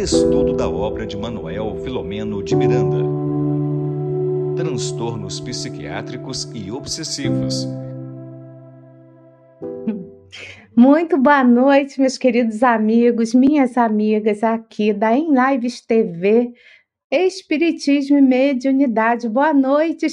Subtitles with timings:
[0.00, 2.96] Estudo da obra de Manuel Filomeno de Miranda.
[4.56, 7.68] Transtornos psiquiátricos e obsessivos.
[10.74, 16.54] Muito boa noite, meus queridos amigos, minhas amigas aqui da Em Lives TV,
[17.10, 19.28] Espiritismo e Mediunidade.
[19.28, 20.06] Boa noite,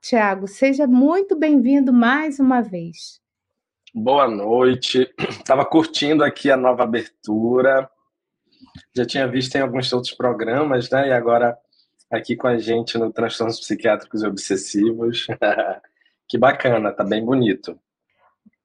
[0.00, 0.46] Tiago.
[0.46, 3.20] Seja muito bem-vindo mais uma vez.
[3.92, 5.12] Boa noite.
[5.28, 7.90] Estava curtindo aqui a nova abertura
[8.94, 11.08] já tinha visto em alguns outros programas, né?
[11.08, 11.56] E agora
[12.10, 15.26] aqui com a gente no Transtornos Psiquiátricos e Obsessivos.
[16.28, 17.78] que bacana, tá bem bonito.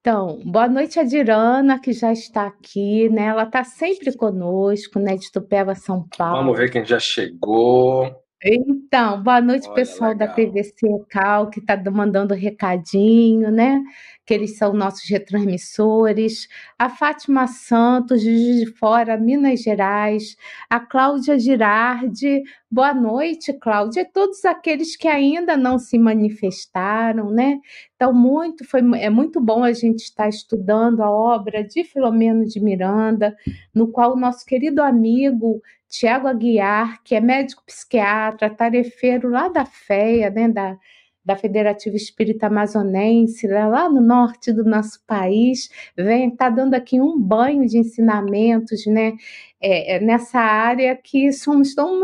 [0.00, 3.26] Então, boa noite a Dirana, que já está aqui, né?
[3.26, 5.14] Ela está sempre conosco, né?
[5.14, 6.38] De Tupéva, São Paulo.
[6.38, 8.10] Vamos ver quem já chegou.
[8.42, 10.28] Então, boa noite, Olha, pessoal legal.
[10.28, 13.82] da TVC Cal, que está mandando recadinho, né?
[14.24, 16.48] Que eles são nossos retransmissores.
[16.78, 20.36] A Fátima Santos, de Fora, Minas Gerais.
[20.70, 22.42] A Cláudia Girardi.
[22.70, 24.00] Boa noite, Cláudia.
[24.00, 27.58] E todos aqueles que ainda não se manifestaram, né?
[27.94, 32.58] Então, muito, foi, é muito bom a gente estar estudando a obra de Filomeno de
[32.58, 33.36] Miranda,
[33.74, 39.64] no qual o nosso querido amigo Tiago Aguiar, que é médico psiquiatra, tarefeiro lá da
[39.64, 40.78] FEA, né, da,
[41.24, 46.74] da Federativa Espírita Amazonense, lá, lá no norte do nosso país, vem estar tá dando
[46.74, 49.14] aqui um banho de ensinamentos né,
[49.60, 52.00] é, é, nessa área que somos tão,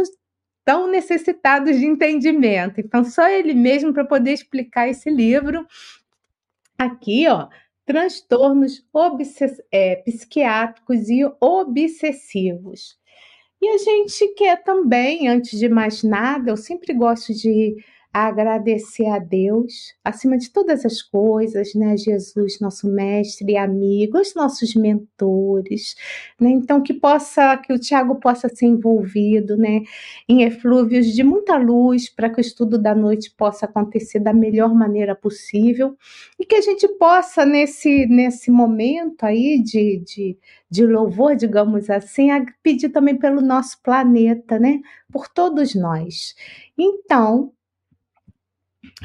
[0.65, 2.81] tão necessitados de entendimento.
[2.81, 5.65] Então, só ele mesmo para poder explicar esse livro.
[6.77, 7.49] Aqui, ó,
[7.87, 8.85] transtornos
[9.71, 12.99] é, psiquiátricos e obsessivos.
[13.61, 17.75] E a gente quer também, antes de mais nada, eu sempre gosto de
[18.25, 21.97] agradecer a Deus, acima de todas as coisas, né?
[21.97, 25.95] Jesus, nosso mestre e amigo, os nossos mentores,
[26.41, 26.49] né?
[26.51, 29.83] Então que possa, que o Tiago possa ser envolvido, né?
[30.27, 34.75] Em eflúvios de muita luz para que o estudo da noite possa acontecer da melhor
[34.75, 35.95] maneira possível
[36.39, 40.39] e que a gente possa nesse nesse momento aí de, de,
[40.71, 42.29] de louvor, digamos assim,
[42.63, 44.81] pedir também pelo nosso planeta, né?
[45.13, 46.35] Por todos nós.
[46.79, 47.53] Então,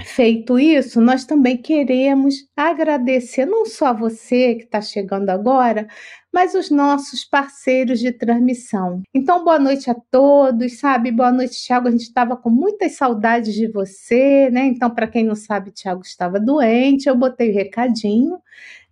[0.06, 5.86] Feito isso, nós também queremos agradecer não só a você que está chegando agora,
[6.32, 9.02] mas os nossos parceiros de transmissão.
[9.14, 11.12] Então, boa noite a todos, sabe?
[11.12, 11.90] Boa noite, Tiago.
[11.90, 14.66] A gente estava com muitas saudades de você, né?
[14.66, 18.40] Então, para quem não sabe, Tiago estava doente, eu botei o recadinho,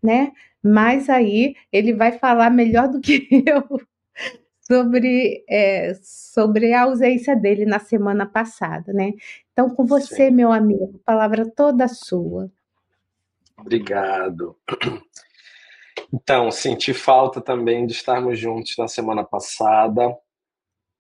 [0.04, 0.34] né?
[0.62, 3.64] Mas aí ele vai falar melhor do que eu
[4.70, 9.14] sobre, é, sobre a ausência dele na semana passada, né?
[9.60, 10.32] Então, com você, Sim.
[10.32, 12.50] meu amigo, palavra toda sua.
[13.58, 14.56] Obrigado.
[16.14, 20.18] Então, senti falta também de estarmos juntos na semana passada.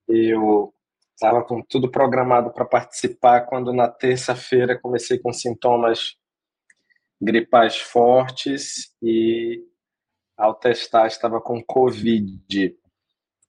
[0.07, 0.73] Eu
[1.15, 6.17] estava com tudo programado para participar quando na terça-feira comecei com sintomas
[7.19, 9.63] gripais fortes e
[10.37, 12.77] ao testar estava com Covid.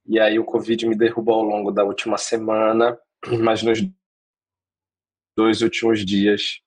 [0.07, 2.97] E aí o Covid me derrubou ao longo da última semana,
[3.43, 3.81] mas nos
[5.35, 6.59] dois últimos dias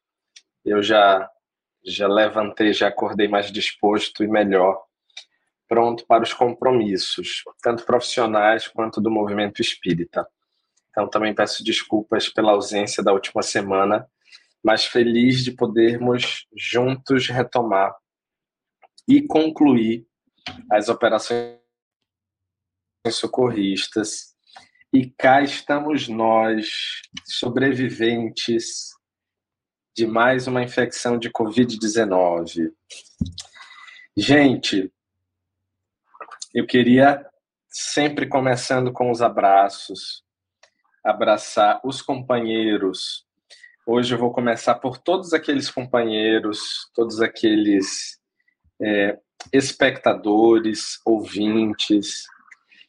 [0.65, 1.31] eu já
[1.87, 4.83] já levantei, já acordei mais disposto e melhor,
[5.69, 10.27] pronto para os compromissos, tanto profissionais quanto do movimento espírita.
[10.89, 14.09] Então também peço desculpas pela ausência da última semana,
[14.63, 17.95] mas feliz de podermos juntos retomar
[19.07, 20.07] e concluir
[20.71, 21.59] as operações
[23.11, 24.34] socorristas.
[24.95, 28.91] E cá estamos nós, sobreviventes
[29.93, 32.73] de mais uma infecção de Covid-19.
[34.17, 34.93] Gente,
[36.55, 37.27] eu queria,
[37.69, 40.23] sempre começando com os abraços,
[41.03, 43.27] abraçar os companheiros.
[43.85, 48.21] Hoje eu vou começar por todos aqueles companheiros, todos aqueles
[48.81, 49.19] é,
[49.53, 52.29] espectadores, ouvintes,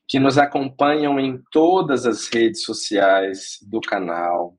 [0.07, 4.57] que nos acompanham em todas as redes sociais do canal,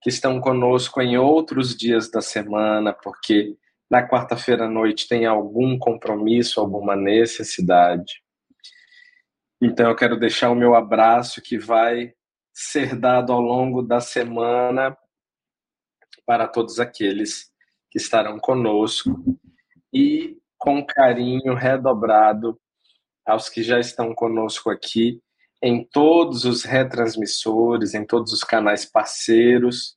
[0.00, 3.56] que estão conosco em outros dias da semana, porque
[3.90, 8.22] na quarta-feira à noite tem algum compromisso, alguma necessidade.
[9.60, 12.12] Então eu quero deixar o meu abraço que vai
[12.52, 14.96] ser dado ao longo da semana
[16.24, 17.50] para todos aqueles
[17.90, 19.10] que estarão conosco
[19.92, 22.58] e com carinho redobrado
[23.26, 25.20] aos que já estão conosco aqui
[25.62, 29.96] em todos os retransmissores, em todos os canais parceiros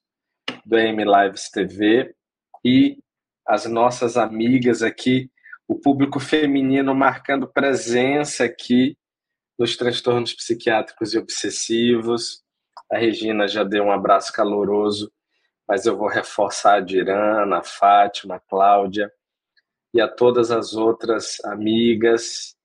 [0.66, 2.16] do M Lives TV
[2.66, 2.98] e
[3.46, 5.30] as nossas amigas aqui,
[5.68, 8.98] o público feminino marcando presença aqui
[9.58, 12.42] nos transtornos psiquiátricos e obsessivos.
[12.92, 15.12] A Regina já deu um abraço caloroso,
[15.68, 19.12] mas eu vou reforçar a Dirana, a Fátima, a Cláudia
[19.94, 22.56] e a todas as outras amigas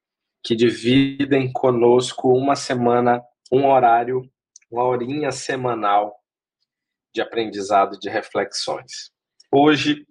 [0.44, 4.22] que dividem conosco uma semana, um horário,
[4.70, 6.14] uma horinha semanal
[7.14, 9.10] de aprendizado, de reflexões.
[9.50, 10.06] Hoje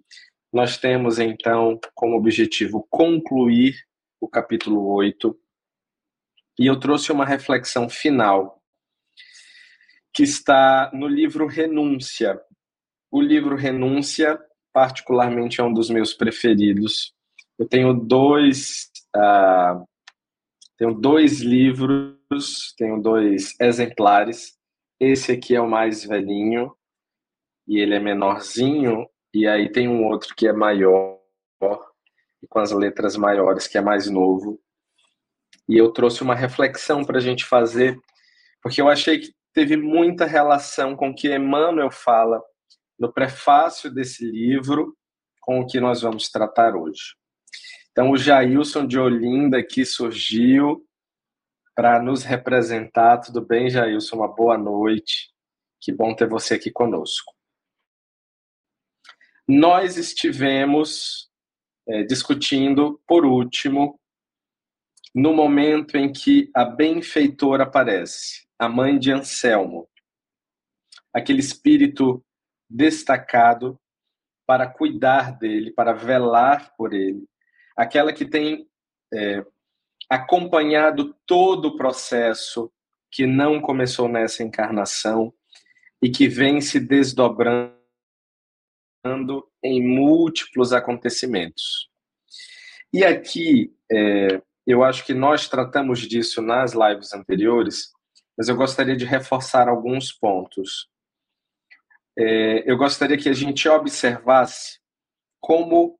[0.52, 3.74] nós temos então como objetivo concluir
[4.20, 5.38] o capítulo 8
[6.58, 8.62] e eu trouxe uma reflexão final
[10.12, 12.40] que está no livro Renúncia.
[13.10, 14.40] O livro Renúncia,
[14.72, 17.12] particularmente, é um dos meus preferidos.
[17.58, 19.84] Eu tenho dois, uh,
[20.76, 24.58] tenho dois livros, tenho dois exemplares.
[24.98, 26.74] Esse aqui é o mais velhinho
[27.66, 31.18] e ele é menorzinho, e aí tem um outro que é maior
[32.48, 34.60] com as letras maiores, que é mais novo
[35.68, 37.98] e eu trouxe uma reflexão para a gente fazer,
[38.62, 42.42] porque eu achei que teve muita relação com o que Emmanuel fala
[42.98, 44.96] no prefácio desse livro,
[45.40, 47.14] com o que nós vamos tratar hoje.
[47.94, 50.84] Então, o Jailson de Olinda aqui surgiu
[51.76, 53.18] para nos representar.
[53.18, 54.16] Tudo bem, Jailson?
[54.16, 55.32] Uma boa noite.
[55.80, 57.32] Que bom ter você aqui conosco.
[59.46, 61.30] Nós estivemos
[61.86, 64.00] é, discutindo, por último,
[65.14, 69.88] no momento em que a benfeitora aparece, a mãe de Anselmo,
[71.12, 72.24] aquele espírito
[72.68, 73.78] destacado
[74.44, 77.24] para cuidar dele, para velar por ele,
[77.76, 78.68] aquela que tem
[79.12, 79.44] é,
[80.08, 82.70] acompanhado todo o processo
[83.10, 85.32] que não começou nessa encarnação
[86.02, 87.74] e que vem se desdobrando
[89.62, 91.88] em múltiplos acontecimentos.
[92.92, 97.92] E aqui, é, eu acho que nós tratamos disso nas lives anteriores,
[98.36, 100.88] mas eu gostaria de reforçar alguns pontos.
[102.18, 104.78] É, eu gostaria que a gente observasse
[105.40, 105.98] como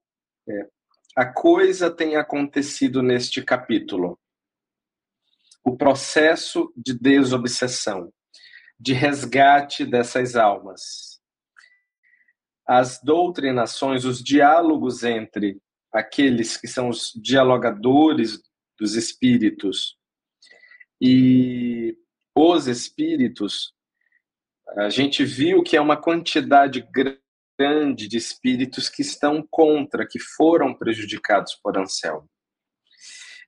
[0.49, 0.69] é,
[1.17, 4.19] a coisa tem acontecido neste capítulo.
[5.65, 8.13] O processo de desobsessão,
[8.79, 11.21] de resgate dessas almas.
[12.67, 15.61] As doutrinações, os diálogos entre
[15.93, 18.43] aqueles que são os dialogadores
[18.79, 19.97] dos espíritos.
[21.01, 21.97] E
[22.35, 23.73] os espíritos,
[24.77, 27.24] a gente viu que é uma quantidade grande
[27.95, 32.29] de espíritos que estão contra, que foram prejudicados por Anselmo.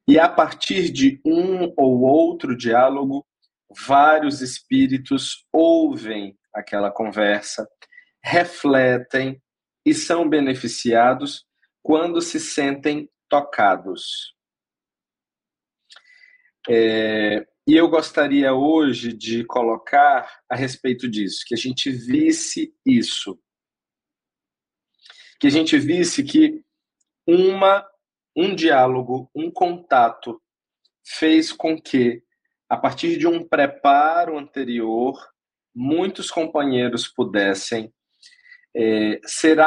[0.08, 3.26] E a partir de um ou outro diálogo,
[3.86, 7.68] vários espíritos ouvem aquela conversa,
[8.22, 9.42] refletem
[9.84, 11.44] e são beneficiados
[11.82, 14.34] quando se sentem tocados.
[16.68, 23.36] É, e eu gostaria hoje de colocar a respeito disso, que a gente visse isso.
[25.40, 26.62] Que a gente visse que
[27.26, 27.86] uma,
[28.36, 30.40] um diálogo, um contato
[31.04, 32.22] fez com que,
[32.68, 35.18] a partir de um preparo anterior,
[35.74, 37.92] muitos companheiros pudessem
[38.74, 39.58] é, ser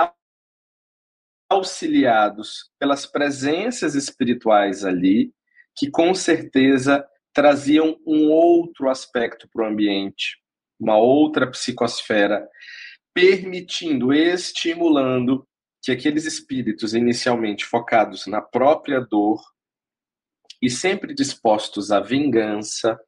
[1.49, 5.33] auxiliados pelas presenças espirituais ali
[5.75, 10.37] que com certeza traziam um outro aspecto para o ambiente,
[10.79, 12.47] uma outra psicosfera,
[13.13, 15.47] permitindo, estimulando
[15.81, 19.41] que aqueles espíritos inicialmente focados na própria dor
[20.61, 22.99] e sempre dispostos à vingança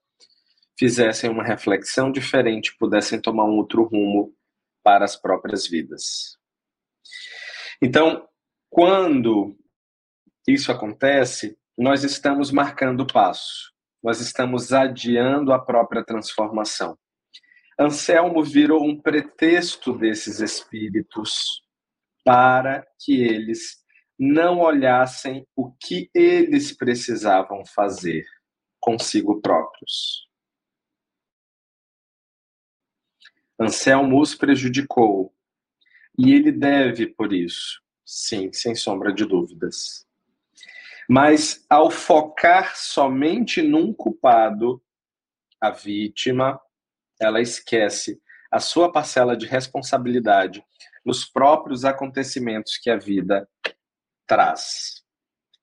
[0.79, 4.33] fizessem uma reflexão diferente, pudessem tomar um outro rumo
[4.83, 6.37] para as próprias vidas.
[7.81, 8.27] Então,
[8.69, 9.57] quando
[10.47, 16.97] isso acontece, nós estamos marcando o passo, nós estamos adiando a própria transformação.
[17.77, 21.61] Anselmo virou um pretexto desses espíritos
[22.23, 23.81] para que eles
[24.17, 28.25] não olhassem o que eles precisavam fazer
[28.79, 30.27] consigo próprios.
[33.59, 35.33] Anselmo os prejudicou
[36.17, 40.05] e ele deve por isso, sim, sem sombra de dúvidas.
[41.09, 44.81] Mas ao focar somente num culpado,
[45.59, 46.59] a vítima,
[47.19, 50.63] ela esquece a sua parcela de responsabilidade
[51.05, 53.47] nos próprios acontecimentos que a vida
[54.27, 55.03] traz.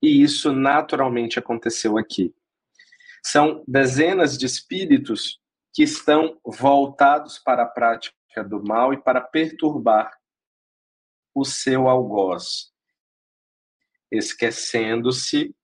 [0.02, 2.34] E isso naturalmente aconteceu aqui.
[3.24, 5.40] São dezenas de espíritos
[5.72, 8.14] que estão voltados para a prática
[8.48, 10.16] do mal e para perturbar
[11.34, 12.72] o seu algoz,
[14.10, 15.54] esquecendo-se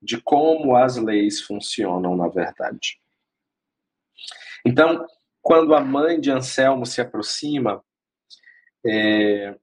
[0.00, 3.00] de como as leis funcionam na verdade.
[4.66, 5.06] Então,
[5.40, 7.84] quando a mãe de Anselmo se aproxima,
[8.86, 9.54] é,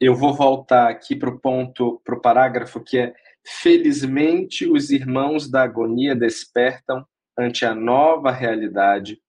[0.00, 3.14] eu vou voltar aqui para o ponto, para o parágrafo que é
[3.44, 9.20] felizmente os irmãos da agonia despertam ante a nova realidade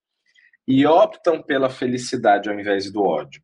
[0.67, 3.41] e optam pela felicidade ao invés do ódio,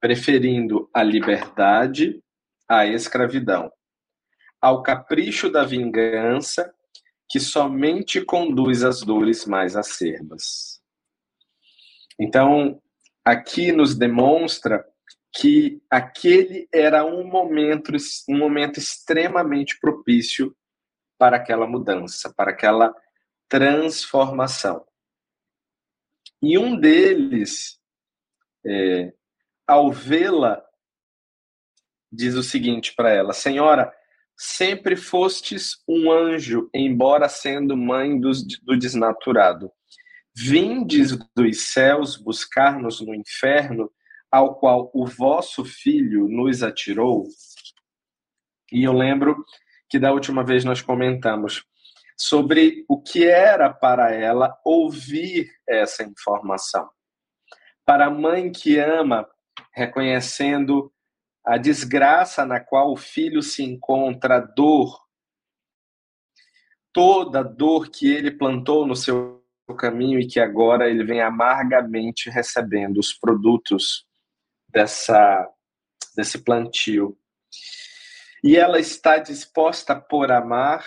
[0.00, 2.22] preferindo a liberdade
[2.68, 3.70] à escravidão,
[4.60, 6.72] ao capricho da vingança
[7.28, 10.80] que somente conduz às dores mais acerbas.
[12.18, 12.80] Então,
[13.24, 14.84] aqui nos demonstra
[15.32, 17.92] que aquele era um momento,
[18.28, 20.56] um momento extremamente propício
[21.18, 22.94] para aquela mudança, para aquela
[23.48, 24.84] transformação.
[26.42, 27.78] E um deles,
[28.64, 29.12] é,
[29.66, 30.64] ao vê-la,
[32.10, 33.92] diz o seguinte para ela: Senhora,
[34.36, 39.70] sempre fostes um anjo, embora sendo mãe dos, do desnaturado.
[40.34, 43.90] Vindes dos céus buscar-nos no inferno
[44.30, 47.26] ao qual o vosso filho nos atirou.
[48.72, 49.44] E eu lembro
[49.88, 51.64] que da última vez nós comentamos
[52.16, 56.88] sobre o que era para ela ouvir essa informação.
[57.84, 59.28] Para a mãe que ama,
[59.72, 60.92] reconhecendo
[61.44, 65.00] a desgraça na qual o filho se encontra, a dor,
[66.92, 69.39] toda a dor que ele plantou no seu
[69.76, 74.06] caminho e que agora ele vem amargamente recebendo os produtos
[74.68, 75.48] dessa,
[76.16, 77.16] desse plantio.
[78.42, 80.84] E ela está disposta por amar,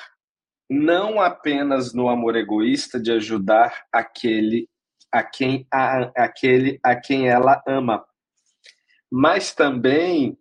[0.70, 4.68] não apenas no amor egoísta de ajudar aquele
[5.12, 8.04] a quem, a, aquele a quem ela ama,
[9.12, 10.36] mas também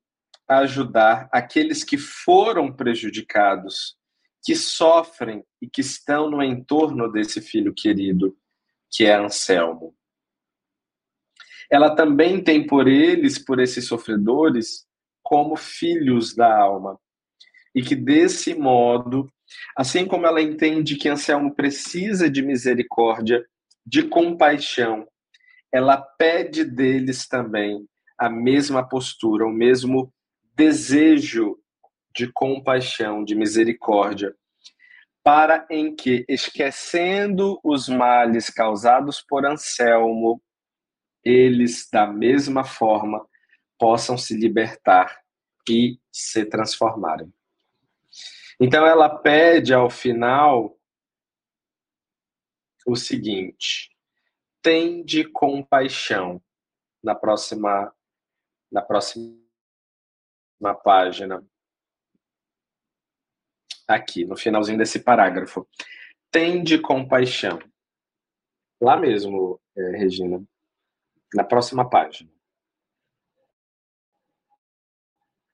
[0.49, 3.97] ajudar aqueles que foram prejudicados,
[4.43, 8.37] que sofrem e que estão no entorno desse filho querido,
[8.91, 9.95] que é Anselmo
[11.73, 14.85] ela também tem por eles, por esses sofredores,
[15.23, 17.01] como filhos da alma.
[17.75, 19.27] E que desse modo,
[19.75, 23.43] assim como ela entende que Anselmo precisa de misericórdia,
[23.87, 25.09] de compaixão,
[25.73, 30.13] ela pede deles também a mesma postura, o mesmo
[30.55, 31.57] desejo
[32.15, 34.35] de compaixão, de misericórdia,
[35.23, 40.43] para em que, esquecendo os males causados por Anselmo,
[41.25, 43.25] eles, da mesma forma,
[43.79, 45.23] possam se libertar
[45.69, 47.33] e se transformarem.
[48.61, 50.77] Então, ela pede ao final
[52.87, 53.91] o seguinte:
[54.61, 56.43] tende compaixão.
[57.03, 57.93] Na próxima,
[58.71, 59.37] na próxima
[60.85, 61.45] página.
[63.93, 65.69] Aqui, no finalzinho desse parágrafo.
[66.31, 67.59] Tende compaixão.
[68.81, 70.43] Lá mesmo, eh, Regina
[71.35, 72.31] na próxima página.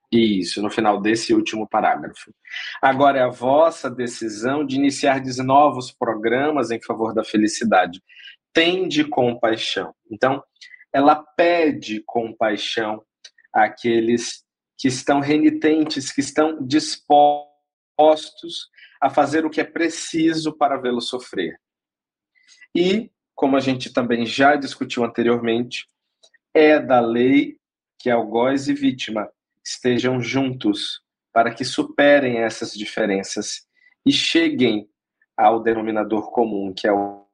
[0.09, 2.33] Isso, no final desse último parágrafo.
[2.81, 8.01] Agora é a vossa decisão de iniciar novos programas em favor da felicidade.
[8.53, 9.93] Tende compaixão.
[10.09, 10.41] Então,
[10.93, 13.03] ela pede compaixão
[13.53, 14.45] àqueles
[14.77, 17.48] que estão renitentes, que estão dispostos
[19.01, 21.59] a fazer o que é preciso para vê-lo sofrer.
[22.75, 25.87] E como a gente também já discutiu anteriormente,
[26.53, 27.57] é da lei
[27.97, 29.31] que algoz e vítima
[29.63, 31.01] estejam juntos
[31.31, 33.67] para que superem essas diferenças
[34.05, 34.89] e cheguem
[35.37, 37.25] ao denominador comum, que é o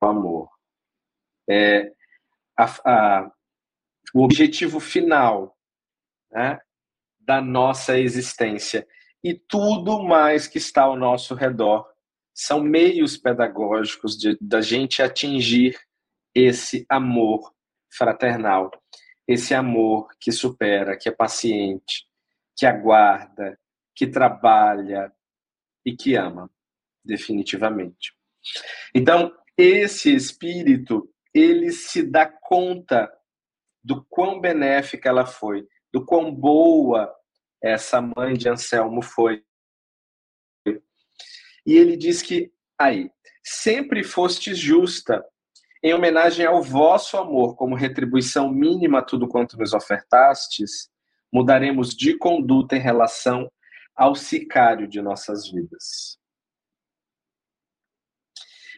[0.00, 0.48] amor.
[1.50, 1.92] É,
[2.56, 3.32] a, a,
[4.14, 5.56] o objetivo final
[6.30, 6.60] né,
[7.18, 8.86] da nossa existência
[9.22, 11.86] e tudo mais que está ao nosso redor
[12.34, 15.76] são meios pedagógicos da gente atingir
[16.34, 17.52] esse amor
[17.90, 18.70] fraternal,
[19.26, 22.06] esse amor que supera, que é paciente,
[22.56, 23.58] que aguarda,
[23.94, 25.12] que trabalha
[25.84, 26.48] e que ama,
[27.04, 28.14] definitivamente.
[28.94, 33.12] Então, esse espírito, ele se dá conta
[33.82, 37.12] do quão benéfica ela foi, do quão boa
[37.62, 39.42] essa mãe de Anselmo foi
[41.68, 43.10] e ele diz que, aí,
[43.44, 45.22] sempre fostes justa,
[45.82, 50.90] em homenagem ao vosso amor, como retribuição mínima a tudo quanto nos ofertastes,
[51.30, 53.52] mudaremos de conduta em relação
[53.94, 56.18] ao sicário de nossas vidas.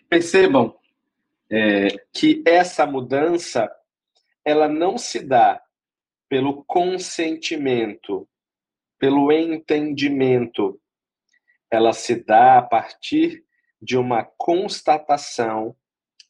[0.09, 0.77] Percebam
[1.49, 3.71] é, que essa mudança
[4.45, 5.63] ela não se dá
[6.29, 8.29] pelo consentimento,
[9.01, 10.79] pelo entendimento
[11.71, 13.45] ela se dá a partir
[13.81, 15.75] de uma constatação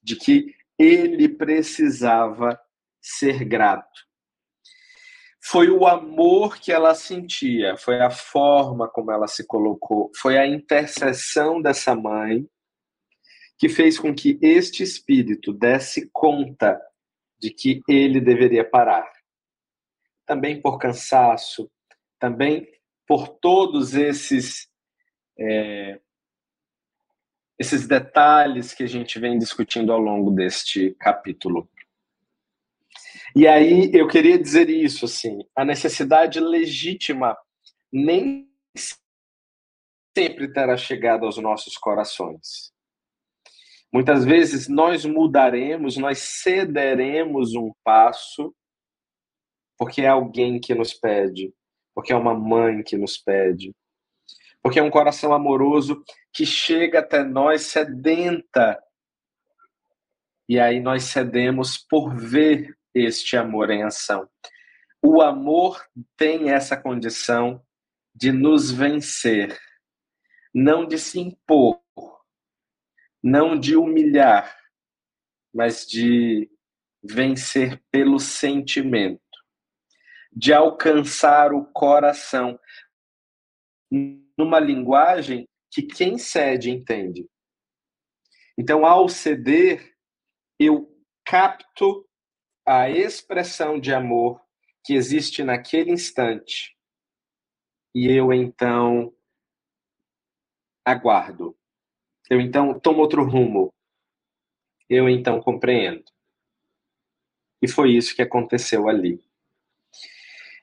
[0.03, 2.59] de que ele precisava
[3.03, 4.09] ser grato.
[5.43, 10.47] Foi o amor que ela sentia, foi a forma como ela se colocou, foi a
[10.47, 12.47] intercessão dessa mãe
[13.59, 16.81] que fez com que este espírito desse conta
[17.39, 19.11] de que ele deveria parar.
[20.27, 21.71] Também por cansaço,
[22.21, 22.69] também
[23.07, 24.69] por todos esses
[25.37, 25.99] é,
[27.59, 31.69] esses detalhes que a gente vem discutindo ao longo deste capítulo.
[33.35, 37.37] E aí eu queria dizer isso assim, a necessidade legítima
[37.93, 38.49] nem
[40.17, 42.73] sempre terá chegado aos nossos corações.
[43.93, 48.55] Muitas vezes nós mudaremos, nós cederemos um passo
[49.77, 51.55] porque é alguém que nos pede,
[52.01, 53.77] porque é uma mãe que nos pede,
[54.63, 56.03] porque é um coração amoroso
[56.33, 58.83] que chega até nós sedenta.
[60.49, 64.27] E aí nós cedemos por ver este amor em ação.
[65.03, 67.63] O amor tem essa condição
[68.15, 69.61] de nos vencer,
[70.55, 71.83] não de se impor,
[73.23, 74.57] não de humilhar,
[75.53, 76.51] mas de
[77.03, 79.21] vencer pelo sentimento,
[80.33, 82.59] de alcançar o coração
[84.39, 87.29] numa linguagem que quem cede entende.
[88.57, 89.97] Então, ao ceder,
[90.59, 90.89] eu
[91.25, 92.07] capto
[92.67, 94.41] a expressão de amor
[94.85, 96.77] que existe naquele instante
[97.95, 99.13] e eu então
[100.85, 101.57] aguardo.
[102.29, 103.73] Eu então tomo outro rumo.
[104.89, 106.05] Eu então compreendo.
[107.63, 109.23] E foi isso que aconteceu ali.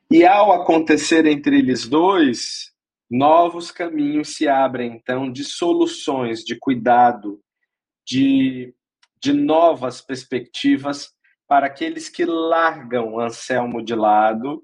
[0.09, 2.71] E ao acontecer entre eles dois,
[3.09, 7.41] Novos caminhos se abrem, então, de soluções, de cuidado,
[8.05, 8.73] de,
[9.21, 11.13] de novas perspectivas
[11.47, 14.61] para aqueles que largam Anselmo de lado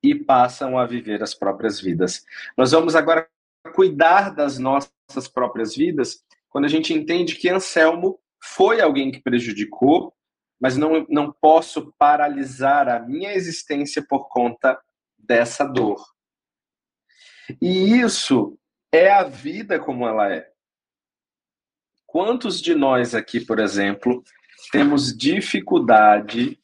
[0.00, 2.24] e passam a viver as próprias vidas.
[2.56, 3.28] Nós vamos agora
[3.74, 10.14] cuidar das nossas próprias vidas quando a gente entende que Anselmo foi alguém que prejudicou,
[10.64, 14.82] mas não, não posso paralisar a minha existência por conta
[15.18, 16.02] dessa dor.
[17.60, 18.58] E isso
[18.90, 20.50] é a vida como ela é.
[22.06, 24.24] Quantos de nós aqui, por exemplo,
[24.72, 26.58] temos dificuldade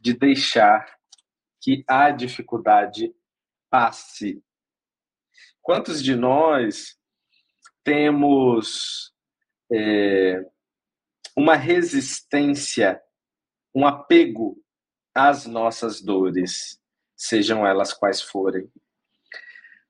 [0.00, 0.92] de deixar
[1.60, 3.14] que a dificuldade
[3.70, 4.42] passe?
[5.62, 6.98] Quantos de nós
[7.84, 9.14] temos
[9.72, 10.44] é,
[11.36, 13.00] uma resistência,
[13.74, 14.56] um apego
[15.14, 16.80] às nossas dores,
[17.16, 18.70] sejam elas quais forem?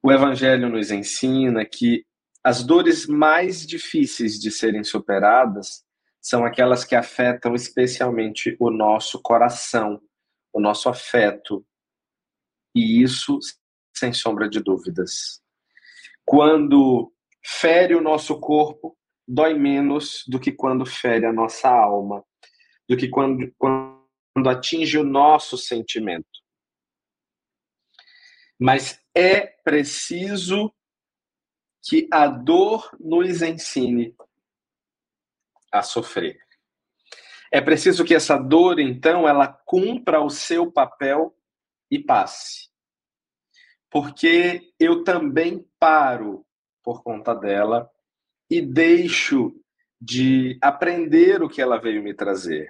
[0.03, 2.07] O Evangelho nos ensina que
[2.43, 5.85] as dores mais difíceis de serem superadas
[6.21, 10.01] são aquelas que afetam especialmente o nosso coração,
[10.53, 11.65] o nosso afeto.
[12.75, 13.39] E isso,
[13.95, 15.43] sem sombra de dúvidas.
[16.25, 22.25] Quando fere o nosso corpo, dói menos do que quando fere a nossa alma,
[22.89, 26.27] do que quando, quando atinge o nosso sentimento.
[28.59, 30.73] Mas é preciso
[31.83, 34.15] que a dor nos ensine
[35.71, 36.39] a sofrer.
[37.53, 41.37] É preciso que essa dor, então, ela cumpra o seu papel
[41.91, 42.69] e passe.
[43.91, 46.45] Porque eu também paro
[46.83, 47.89] por conta dela
[48.51, 49.55] e deixo
[50.01, 52.69] de aprender o que ela veio me trazer.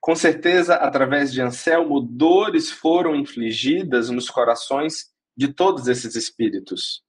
[0.00, 7.04] Com certeza, através de Anselmo, dores foram infligidas nos corações de todos esses espíritos.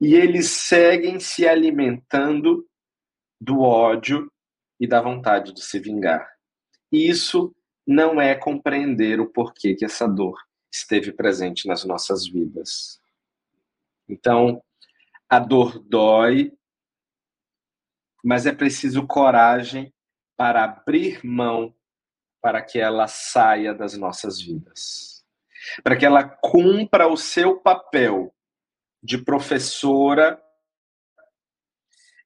[0.00, 2.68] E eles seguem se alimentando
[3.40, 4.30] do ódio
[4.80, 6.28] e da vontade de se vingar.
[6.90, 7.54] Isso
[7.86, 10.36] não é compreender o porquê que essa dor
[10.72, 13.00] esteve presente nas nossas vidas.
[14.08, 14.62] Então,
[15.28, 16.52] a dor dói,
[18.26, 19.94] mas é preciso coragem
[20.36, 21.72] para abrir mão
[22.42, 25.24] para que ela saia das nossas vidas.
[25.84, 28.34] Para que ela cumpra o seu papel
[29.00, 30.42] de professora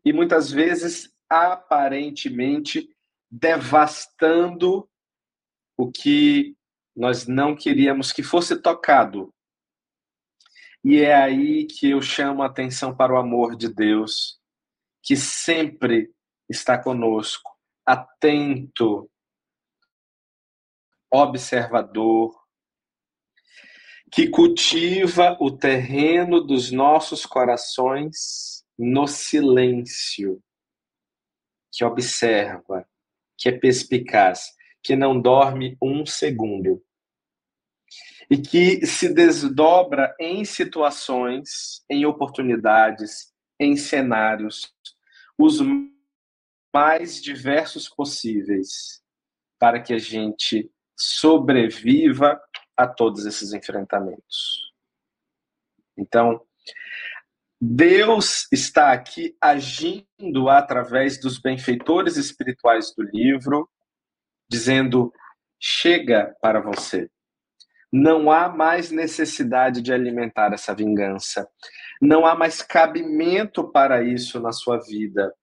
[0.03, 2.89] e muitas vezes aparentemente
[3.31, 4.89] devastando
[5.77, 6.57] o que
[6.97, 9.35] nós não queríamos que fosse tocado.
[10.83, 14.40] E é aí que eu chamo a atenção para o amor de Deus,
[15.03, 16.13] que sempre
[16.49, 17.51] está conosco,
[17.87, 19.11] atento,
[21.11, 22.39] observador.
[24.13, 30.43] que cultiva o terreno dos nossos corações no silêncio,
[31.73, 32.85] que observa,
[33.39, 34.49] que é perspicaz,
[34.83, 36.83] que não dorme um segundo
[38.31, 44.75] e que se desdobra em situações, em oportunidades, em cenários,
[45.39, 45.61] os
[46.75, 49.03] mais diversos possíveis,
[49.59, 52.41] para que a gente sobreviva
[52.75, 54.73] a todos esses enfrentamentos.
[55.97, 56.41] Então,
[57.61, 63.69] Deus está aqui agindo através dos benfeitores espirituais do livro,
[64.49, 65.13] dizendo:
[65.59, 67.11] chega para você.
[67.93, 71.49] Não há mais necessidade de alimentar essa vingança.
[72.01, 75.35] Não há mais cabimento para isso na sua vida.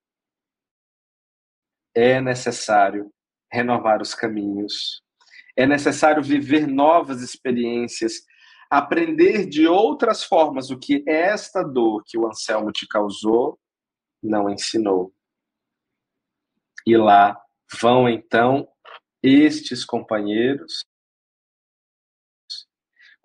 [1.93, 3.11] É necessário
[3.51, 5.01] renovar os caminhos.
[5.57, 8.21] É necessário viver novas experiências,
[8.69, 13.59] aprender de outras formas o que esta dor que o Anselmo te causou
[14.21, 15.13] não ensinou.
[16.85, 17.39] E lá
[17.81, 18.67] vão então
[19.21, 20.85] estes companheiros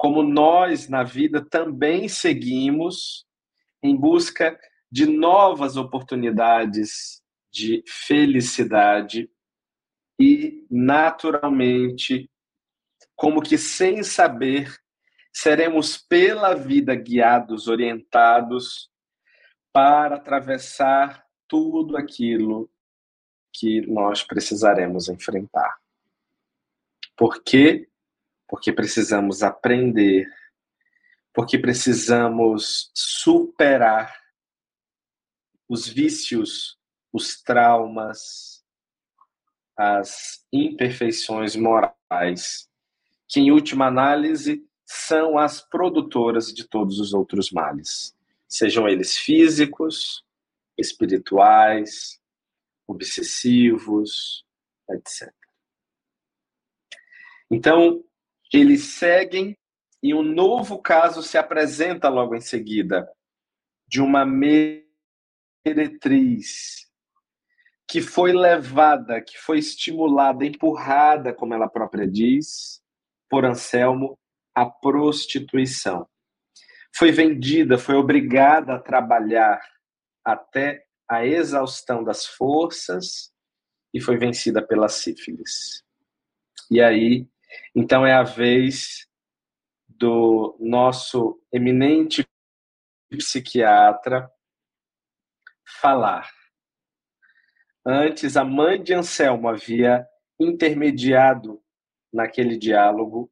[0.02, 3.24] como nós na vida também seguimos
[3.80, 4.58] em busca
[4.90, 9.30] de novas oportunidades de felicidade
[10.18, 12.28] e, naturalmente,
[13.14, 14.76] como que sem saber,
[15.32, 18.90] seremos pela vida guiados, orientados
[19.72, 22.68] para atravessar tudo aquilo
[23.52, 25.76] que nós precisaremos enfrentar.
[27.16, 27.88] Por quê?
[28.52, 30.30] Porque precisamos aprender,
[31.32, 34.14] porque precisamos superar
[35.66, 36.78] os vícios,
[37.10, 38.62] os traumas,
[39.74, 42.68] as imperfeições morais,
[43.26, 48.14] que em última análise são as produtoras de todos os outros males,
[48.46, 50.26] sejam eles físicos,
[50.76, 52.20] espirituais,
[52.86, 54.44] obsessivos,
[54.90, 55.32] etc.
[57.50, 58.04] Então,
[58.52, 59.56] eles seguem
[60.02, 63.08] e um novo caso se apresenta logo em seguida
[63.88, 64.26] de uma
[65.64, 66.82] meretriz
[67.88, 72.82] que foi levada, que foi estimulada, empurrada, como ela própria diz,
[73.28, 74.18] por Anselmo,
[74.54, 76.08] à prostituição.
[76.94, 79.60] Foi vendida, foi obrigada a trabalhar
[80.24, 83.30] até a exaustão das forças
[83.92, 85.84] e foi vencida pela sífilis.
[86.70, 87.28] E aí
[87.74, 89.06] então é a vez
[89.88, 92.26] do nosso eminente
[93.10, 94.30] psiquiatra
[95.80, 96.30] falar.
[97.84, 100.06] Antes, a mãe de Anselmo havia
[100.38, 101.62] intermediado
[102.12, 103.30] naquele diálogo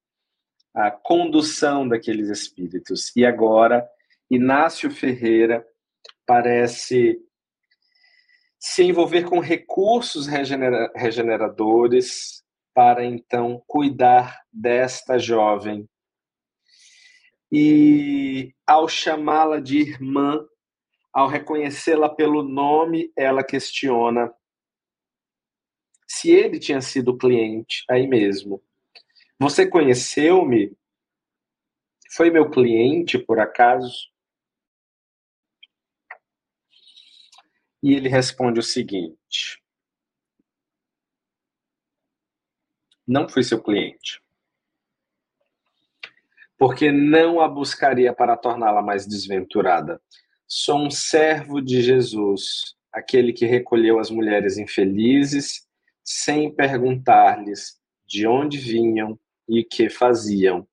[0.75, 3.15] a condução daqueles espíritos.
[3.17, 3.89] E agora,
[4.31, 5.67] Inácio Ferreira
[6.27, 7.19] parece
[8.59, 12.45] se envolver com recursos regenera regeneradores
[12.81, 15.87] para então cuidar desta jovem.
[17.53, 20.43] E ao chamá-la de irmã,
[21.13, 24.33] ao reconhecê-la pelo nome, ela questiona
[26.09, 28.65] se ele tinha sido cliente aí mesmo.
[29.39, 30.75] Você conheceu-me?
[32.17, 34.11] Foi meu cliente, por acaso?
[37.83, 39.60] E ele responde o seguinte:
[43.11, 44.23] não fui seu cliente.
[46.57, 50.01] Porque não a buscaria para torná-la mais desventurada.
[50.47, 55.67] Sou um servo de Jesus, aquele que recolheu as mulheres infelizes,
[56.05, 59.19] sem perguntar-lhes de onde vinham
[59.49, 60.65] e que faziam,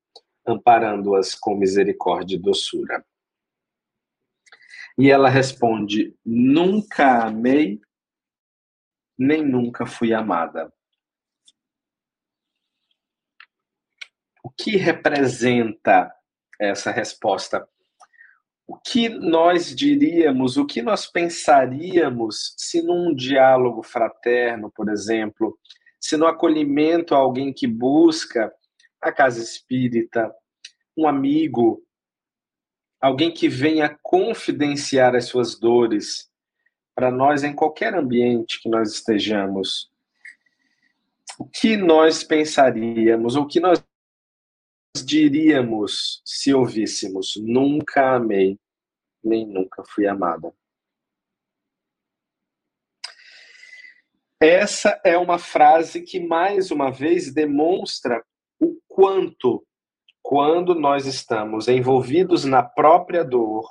[0.45, 3.04] amparando-as com misericórdia e doçura.
[4.95, 7.80] E ela responde: Nunca amei,
[9.17, 10.71] nem nunca fui amada.
[14.58, 16.12] Que representa
[16.60, 17.67] essa resposta?
[18.65, 25.58] O que nós diríamos, o que nós pensaríamos se num diálogo fraterno, por exemplo,
[26.00, 28.52] se no acolhimento a alguém que busca
[29.02, 30.34] a casa espírita,
[30.98, 31.82] um amigo,
[33.00, 36.30] alguém que venha confidenciar as suas dores
[36.96, 39.89] para nós em qualquer ambiente que nós estejamos,
[41.39, 43.84] o que nós pensaríamos, o que nós
[45.05, 48.60] diríamos se ouvíssemos: Nunca amei,
[49.23, 50.53] nem nunca fui amada.
[54.39, 58.23] Essa é uma frase que, mais uma vez, demonstra
[58.60, 59.65] o quanto,
[60.21, 63.67] quando nós estamos envolvidos na própria dor,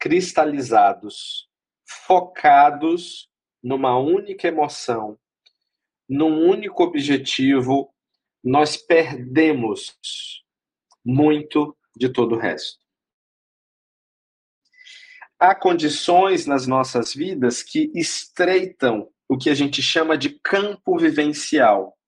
[0.00, 1.48] cristalizados,
[1.86, 3.28] focados
[3.62, 5.16] numa única emoção,
[6.08, 7.94] num único objetivo,
[8.42, 9.96] nós perdemos
[11.04, 12.80] muito de todo o resto.
[15.38, 21.98] Há condições nas nossas vidas que estreitam o que a gente chama de campo vivencial.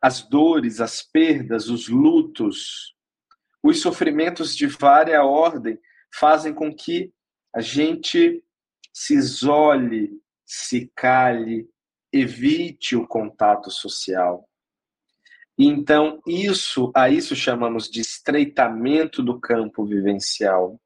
[0.00, 2.94] As dores, as perdas, os lutos,
[3.62, 5.78] os sofrimentos de vária ordem
[6.14, 7.12] fazem com que
[7.54, 8.44] a gente
[8.92, 11.68] se isole, se cale,
[12.12, 14.47] evite o contato social.
[15.58, 20.80] Então, isso, a isso chamamos de estreitamento do campo vivencial.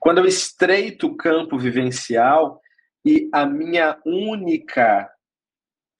[0.00, 2.60] Quando eu estreito o campo vivencial
[3.04, 5.08] e a minha única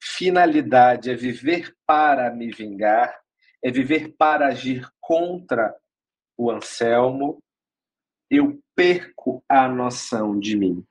[0.00, 3.16] finalidade é viver para me vingar,
[3.62, 5.72] é viver para agir contra
[6.36, 7.40] o Anselmo,
[8.28, 10.84] eu perco a noção de mim.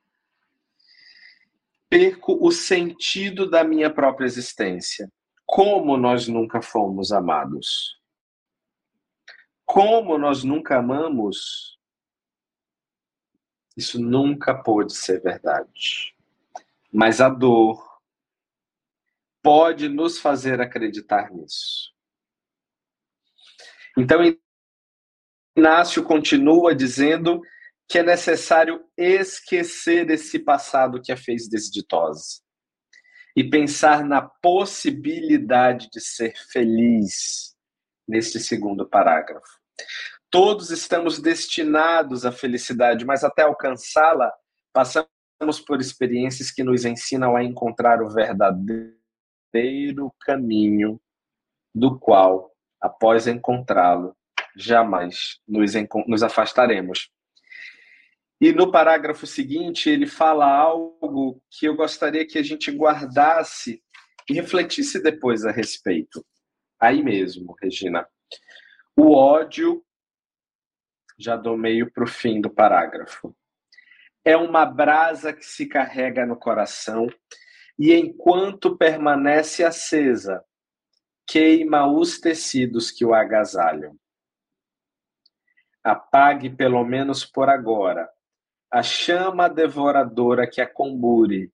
[1.88, 5.10] Perco o sentido da minha própria existência
[5.48, 7.98] como nós nunca fomos amados.
[9.64, 11.78] Como nós nunca amamos,
[13.74, 16.14] isso nunca pôde ser verdade.
[16.92, 17.82] Mas a dor
[19.42, 21.94] pode nos fazer acreditar nisso.
[23.96, 24.20] Então,
[25.56, 27.40] Inácio continua dizendo
[27.88, 32.46] que é necessário esquecer esse passado que a fez desditosa
[33.36, 37.54] e pensar na possibilidade de ser feliz
[38.06, 39.58] neste segundo parágrafo.
[40.30, 44.32] Todos estamos destinados à felicidade, mas até alcançá-la,
[44.72, 48.94] passamos por experiências que nos ensinam a encontrar o verdadeiro
[50.20, 51.00] caminho
[51.74, 54.16] do qual, após encontrá-lo,
[54.56, 55.72] jamais nos,
[56.06, 57.10] nos afastaremos.
[58.40, 63.82] E no parágrafo seguinte, ele fala algo que eu gostaria que a gente guardasse
[64.30, 66.24] e refletisse depois a respeito.
[66.80, 68.08] Aí mesmo, Regina.
[68.96, 69.84] O ódio,
[71.18, 73.34] já do meio para o fim do parágrafo,
[74.24, 77.08] é uma brasa que se carrega no coração
[77.76, 80.44] e, enquanto permanece acesa,
[81.26, 83.98] queima os tecidos que o agasalham.
[85.82, 88.08] Apague pelo menos por agora
[88.70, 91.52] a chama devoradora que a combure,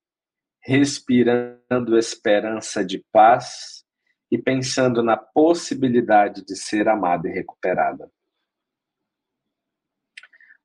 [0.61, 3.85] respirando esperança de paz
[4.31, 8.11] e pensando na possibilidade de ser amada e recuperada.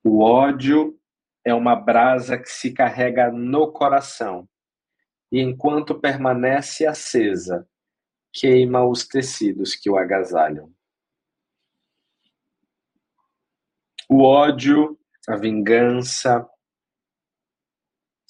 [0.02, 0.98] O ódio
[1.44, 4.48] é uma brasa que se carrega no coração
[5.30, 7.68] e, enquanto permanece acesa,
[8.32, 10.72] queima os tecidos que o agasalham.
[14.08, 16.48] O ódio a vingança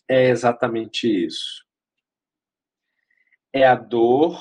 [0.08, 1.64] é exatamente isso.
[3.52, 4.38] É a dor,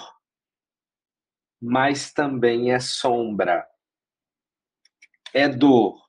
[1.61, 3.67] mas também é sombra.
[5.33, 5.99] É dor.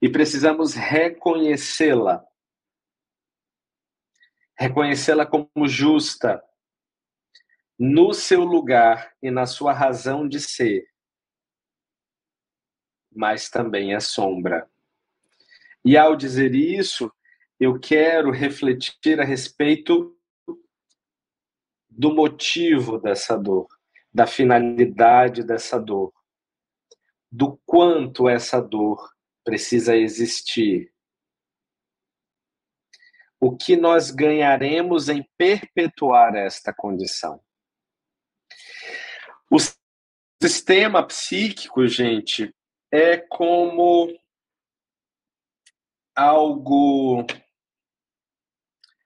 [0.00, 2.24] E precisamos reconhecê-la.
[4.56, 6.42] Reconhecê-la como justa,
[7.78, 10.86] no seu lugar e na sua razão de ser.
[13.10, 14.70] Mas também é sombra.
[15.84, 17.10] E ao dizer isso,
[17.58, 20.16] eu quero refletir a respeito
[21.88, 23.66] do motivo dessa dor,
[24.12, 26.12] da finalidade dessa dor,
[27.30, 29.10] do quanto essa dor
[29.44, 30.92] precisa existir.
[33.38, 37.42] O que nós ganharemos em perpetuar esta condição?
[39.50, 39.56] O
[40.42, 42.54] sistema psíquico, gente,
[42.92, 44.19] é como
[46.14, 47.26] algo.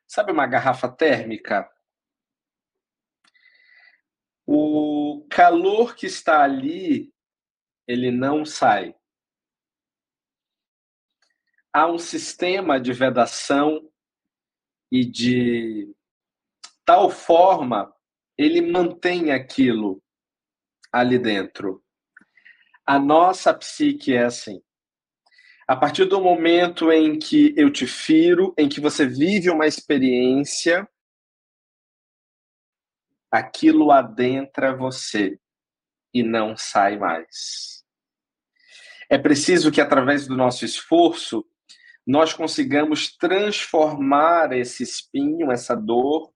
[0.06, 1.70] Sabe uma garrafa térmica?
[4.46, 7.12] O calor que está ali,
[7.86, 8.94] ele não sai.
[11.72, 13.90] Há um sistema de vedação
[14.92, 15.92] e de
[16.84, 17.92] tal forma
[18.38, 20.02] ele mantém aquilo
[20.92, 21.82] ali dentro.
[22.86, 24.62] A nossa psique é assim.
[25.66, 30.86] A partir do momento em que eu te firo, em que você vive uma experiência,
[33.30, 35.40] aquilo adentra você
[36.12, 37.82] e não sai mais.
[39.08, 41.44] É preciso que, através do nosso esforço,
[42.06, 46.30] nós consigamos transformar esse espinho, essa dor,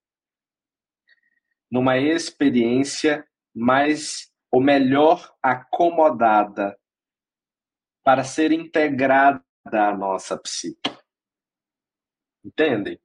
[1.71, 6.79] numa experiência mais ou melhor, acomodada
[8.03, 10.91] para ser integrada à nossa psique.
[12.45, 13.01] Entendem?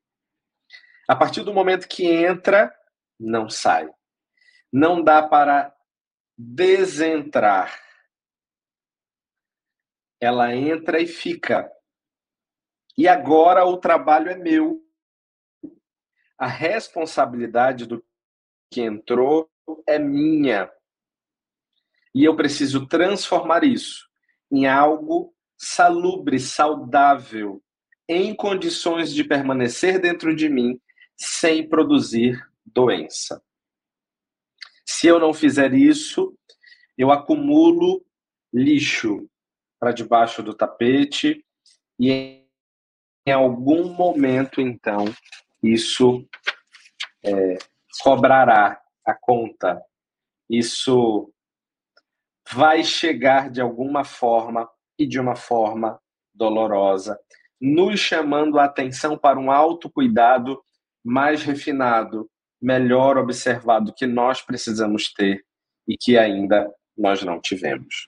[1.08, 2.74] A partir do momento que entra,
[3.20, 3.90] não sai.
[4.72, 5.76] Não dá para
[6.38, 7.78] desentrar.
[10.22, 11.70] Ela entra e fica.
[12.98, 14.82] E agora o trabalho é meu.
[16.38, 18.04] A responsabilidade do
[18.72, 19.52] que entrou
[19.86, 20.72] é minha.
[22.16, 24.13] E eu preciso transformar isso
[24.54, 27.60] em algo salubre, saudável,
[28.08, 30.80] em condições de permanecer dentro de mim
[31.18, 33.42] sem produzir doença.
[34.86, 36.38] Se eu não fizer isso,
[36.96, 38.06] eu acumulo
[38.54, 39.28] lixo
[39.80, 41.44] para debaixo do tapete
[42.00, 42.44] e
[43.26, 45.06] em algum momento, então,
[45.64, 46.28] isso
[47.26, 47.58] é,
[48.02, 49.82] cobrará a conta.
[50.50, 51.34] Isso
[52.54, 56.00] vai chegar de alguma forma e de uma forma
[56.34, 57.20] dolorosa,
[57.60, 60.62] nos chamando a atenção para um autocuidado
[61.04, 62.30] mais refinado,
[62.62, 65.44] melhor observado que nós precisamos ter
[65.88, 68.08] e que ainda nós não tivemos.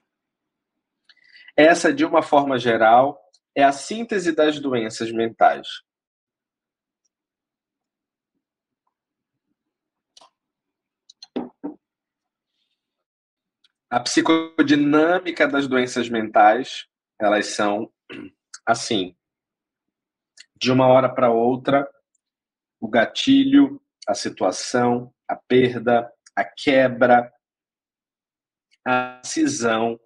[1.58, 3.20] Essa, de uma forma geral,
[3.56, 5.68] é a síntese das doenças mentais.
[13.96, 16.86] A psicodinâmica das doenças mentais,
[17.18, 17.90] elas são
[18.66, 19.16] assim.
[20.54, 21.90] De uma hora para outra,
[22.78, 27.32] o gatilho, a situação, a perda, a quebra,
[28.86, 29.98] a cisão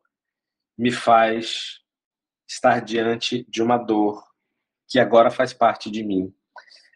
[0.78, 1.80] me faz
[2.48, 4.24] estar diante de uma dor
[4.88, 6.32] que agora faz parte de mim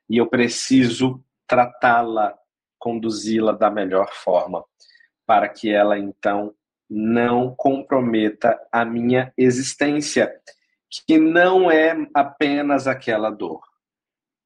[0.08, 2.38] e eu preciso tratá-la,
[2.77, 4.63] conduzi-la da melhor forma,
[5.25, 6.56] para que ela então
[6.89, 10.34] não comprometa a minha existência,
[11.08, 13.62] que não é apenas aquela dor.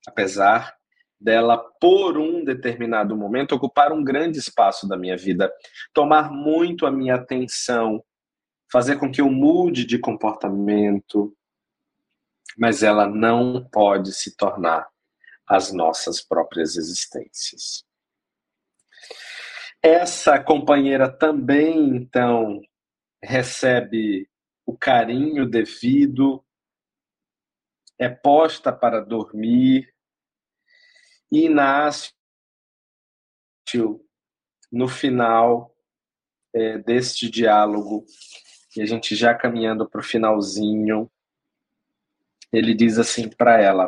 [0.08, 0.78] Apesar
[1.20, 5.52] dela, por um determinado momento, ocupar um grande espaço da minha vida,
[5.94, 8.04] tomar muito a minha atenção,
[8.72, 11.36] fazer com que eu mude de comportamento,
[12.58, 14.88] mas ela não pode se tornar
[15.48, 17.87] as nossas próprias existências.
[19.82, 22.62] Essa companheira também, então,
[23.22, 24.30] recebe
[24.66, 26.44] o carinho devido,
[27.98, 29.94] é posta para dormir
[31.32, 32.12] e nasce
[34.72, 35.76] no final
[36.54, 38.06] é, deste diálogo,
[38.76, 41.12] e a gente já caminhando para o finalzinho,
[42.52, 43.88] ele diz assim para ela: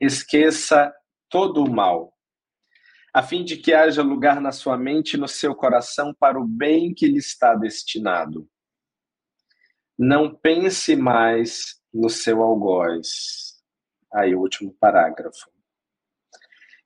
[0.00, 0.94] esqueça
[1.28, 2.15] todo o mal
[3.16, 6.46] a fim de que haja lugar na sua mente e no seu coração para o
[6.46, 8.46] bem que lhe está destinado.
[9.98, 13.64] Não pense mais no seu algoz.
[14.12, 15.50] Aí, o último parágrafo.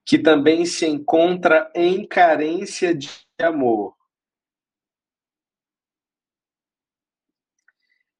[0.05, 3.09] Que também se encontra em carência de
[3.41, 3.93] amor.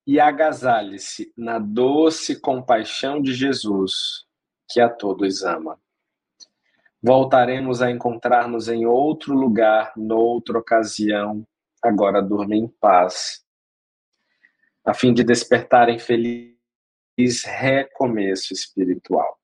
[0.06, 4.26] E agasalhe-se na doce compaixão de Jesus,
[4.70, 5.80] que a todos ama
[7.02, 11.46] voltaremos a encontrar-nos em outro lugar, noutra ocasião.
[11.82, 13.44] Agora durma em paz,
[14.86, 19.40] a fim de despertar em feliz recomeço espiritual.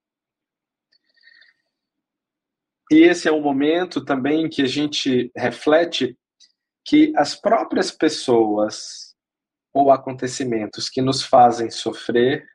[2.92, 6.18] E esse é um momento também que a gente reflete
[6.86, 9.16] que as próprias pessoas
[9.74, 12.48] ou acontecimentos que nos fazem sofrer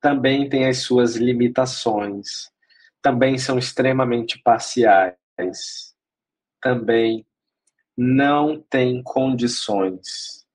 [0.00, 2.50] também têm as suas limitações
[3.02, 5.16] também são extremamente parciais,
[6.60, 7.26] também
[7.96, 10.46] não têm condições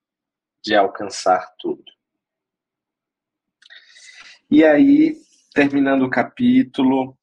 [0.64, 1.84] de alcançar tudo.
[4.50, 5.18] E aí,
[5.54, 7.18] terminando o capítulo,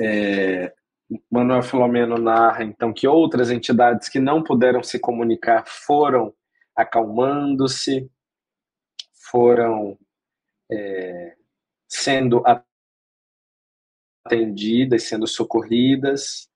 [0.00, 0.74] é,
[1.30, 6.34] Manuel Filomeno narra então que outras entidades que não puderam se comunicar foram
[6.74, 8.10] acalmando-se,
[9.30, 9.96] foram
[10.70, 11.36] é,
[11.94, 12.42] sendo
[14.26, 16.50] atendidas, sendo socorridas.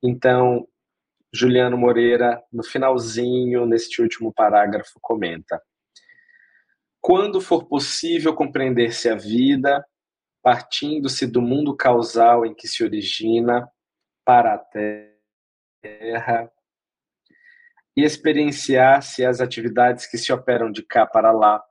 [0.00, 0.68] Então,
[1.34, 5.60] Juliano Moreira, no finalzinho, neste último parágrafo, comenta:
[7.00, 9.84] Quando for possível compreender-se a vida,
[10.40, 13.68] partindo-se do mundo causal em que se origina
[14.24, 14.58] para a
[15.82, 16.52] Terra,
[17.96, 21.62] e experienciar-se as atividades que se operam de cá para lá,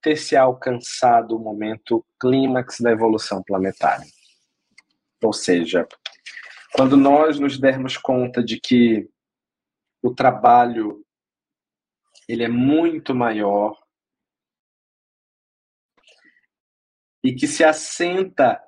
[0.00, 4.06] ter se alcançado o momento clímax da evolução planetária.
[5.22, 5.86] Ou seja,
[6.72, 9.08] quando nós nos dermos conta de que
[10.02, 11.04] o trabalho
[12.28, 13.76] ele é muito maior
[17.24, 18.62] e que se assenta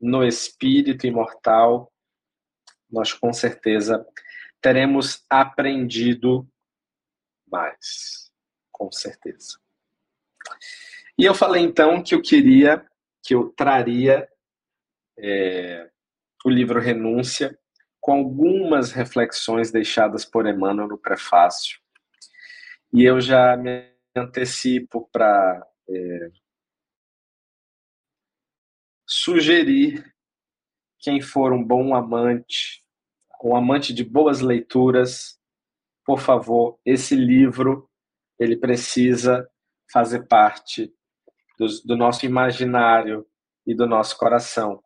[0.00, 1.92] no espírito imortal,
[2.90, 4.06] nós com certeza
[4.60, 6.46] teremos aprendido
[7.46, 8.30] mais,
[8.70, 9.58] com certeza.
[11.18, 12.86] E eu falei então que eu queria,
[13.24, 14.28] que eu traria
[15.18, 15.90] é,
[16.44, 17.58] o livro Renúncia
[18.00, 21.78] com algumas reflexões deixadas por Emmanuel no prefácio.
[22.92, 26.30] E eu já me antecipo para é,
[29.06, 30.04] sugerir
[30.98, 32.84] quem for um bom amante,
[33.42, 35.38] um amante de boas leituras,
[36.04, 37.88] por favor, esse livro
[38.38, 39.48] ele precisa
[39.92, 40.92] fazer parte
[41.58, 43.26] do, do nosso imaginário
[43.66, 44.82] e do nosso coração.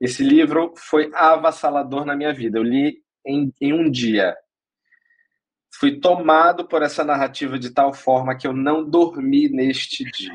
[0.00, 2.58] Esse livro foi avassalador na minha vida.
[2.58, 4.36] Eu li em, em um dia.
[5.78, 10.32] Fui tomado por essa narrativa de tal forma que eu não dormi neste dia.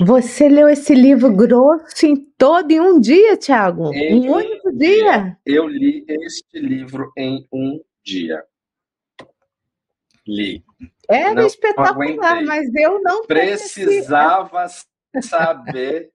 [0.00, 3.92] Você leu esse livro grosso em todo em um dia, Tiago?
[3.92, 4.88] Em um único dia.
[4.96, 5.38] dia?
[5.44, 8.42] Eu li este livro em um dia.
[10.26, 10.64] Li.
[11.10, 14.66] Era não espetacular, mas eu não precisava
[15.22, 16.10] saber.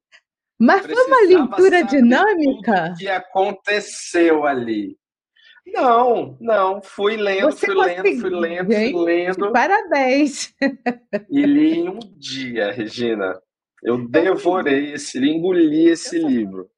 [0.60, 2.92] Mas foi uma leitura dinâmica?
[2.94, 4.98] O que aconteceu ali?
[5.74, 9.52] Não, não, fui lendo, Você fui lendo, fui lendo, fui lendo.
[9.52, 10.54] Parabéns.
[11.30, 13.40] E li em um dia, Regina.
[13.84, 16.70] Eu devorei esse, engoli esse livro.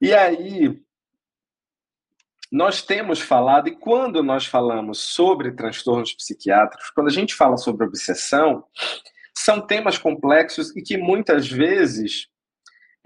[0.00, 0.80] E aí,
[2.50, 7.86] nós temos falado, e quando nós falamos sobre transtornos psiquiátricos, quando a gente fala sobre
[7.86, 8.64] obsessão,
[9.36, 12.28] são temas complexos e que muitas vezes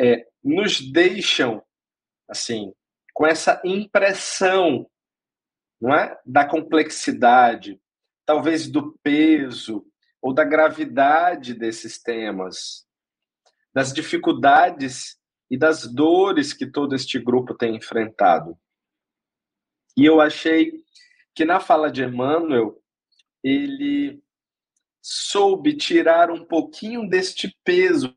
[0.01, 1.63] é, nos deixam,
[2.29, 2.73] assim,
[3.13, 4.89] com essa impressão,
[5.81, 7.81] não é, da complexidade,
[8.25, 9.85] talvez do peso,
[10.23, 12.87] ou da gravidade desses temas,
[13.75, 15.19] das dificuldades
[15.51, 18.57] e das dores que todo este grupo tem enfrentado.
[19.97, 20.83] E eu achei
[21.35, 22.83] que na fala de Emmanuel,
[23.43, 24.23] ele
[25.03, 28.17] soube tirar um pouquinho deste peso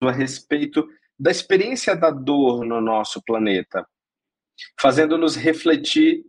[0.00, 0.88] a respeito
[1.18, 3.86] da experiência da dor no nosso planeta,
[4.80, 6.24] fazendo-nos refletir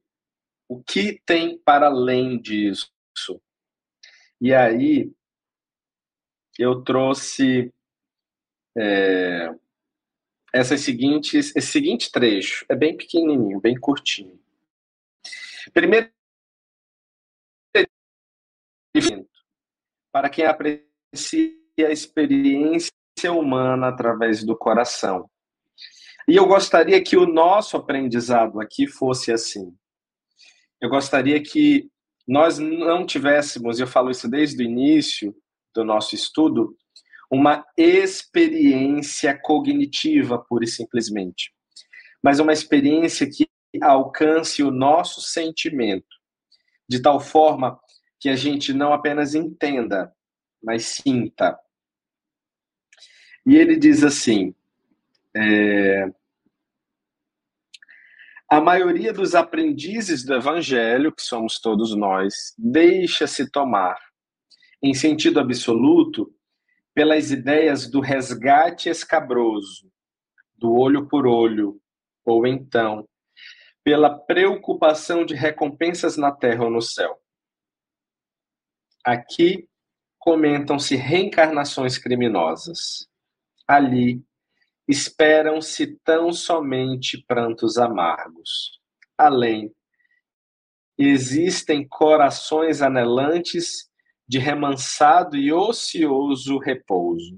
[0.67, 2.91] o que tem para além disso.
[4.41, 5.09] E aí
[6.59, 7.73] eu trouxe
[8.77, 9.49] é,
[10.54, 12.66] essas seguintes, esse seguinte trecho.
[12.70, 14.39] É bem pequenininho, bem curtinho.
[15.74, 16.12] Primeiro,
[20.12, 22.91] para quem aprecia a experiência
[23.32, 25.30] humana através do coração.
[26.28, 29.76] E eu gostaria que o nosso aprendizado aqui fosse assim.
[30.80, 31.89] Eu gostaria que
[32.28, 35.36] nós não tivéssemos, eu falo isso desde o início
[35.74, 36.76] do nosso estudo,
[37.32, 41.53] uma experiência cognitiva, pura e simplesmente,
[42.21, 43.49] mas uma experiência que
[43.82, 46.07] alcance o nosso sentimento,
[46.89, 47.79] de tal forma
[48.19, 50.13] que a gente não apenas entenda,
[50.61, 51.57] mas sinta.
[53.45, 54.53] E ele diz assim:
[55.36, 56.11] é,
[58.49, 63.97] a maioria dos aprendizes do Evangelho, que somos todos nós, deixa-se tomar,
[64.84, 66.29] em sentido absoluto,
[66.93, 69.91] pelas ideias do resgate escabroso,
[70.55, 71.81] do olho por olho,
[72.25, 73.07] ou então,
[73.83, 77.19] pela preocupação de recompensas na terra ou no céu.
[79.03, 79.67] Aqui
[80.19, 83.07] comentam-se reencarnações criminosas.
[83.67, 84.23] Ali,
[84.87, 88.79] esperam-se tão somente prantos amargos.
[89.17, 89.73] Além,
[90.97, 93.90] existem corações anelantes
[94.32, 97.38] de remansado e ocioso repouso.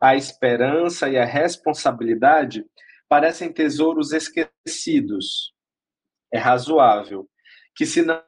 [0.00, 2.64] A esperança e a responsabilidade
[3.08, 5.52] parecem tesouros esquecidos.
[6.32, 7.28] É razoável
[7.74, 8.22] que, se não,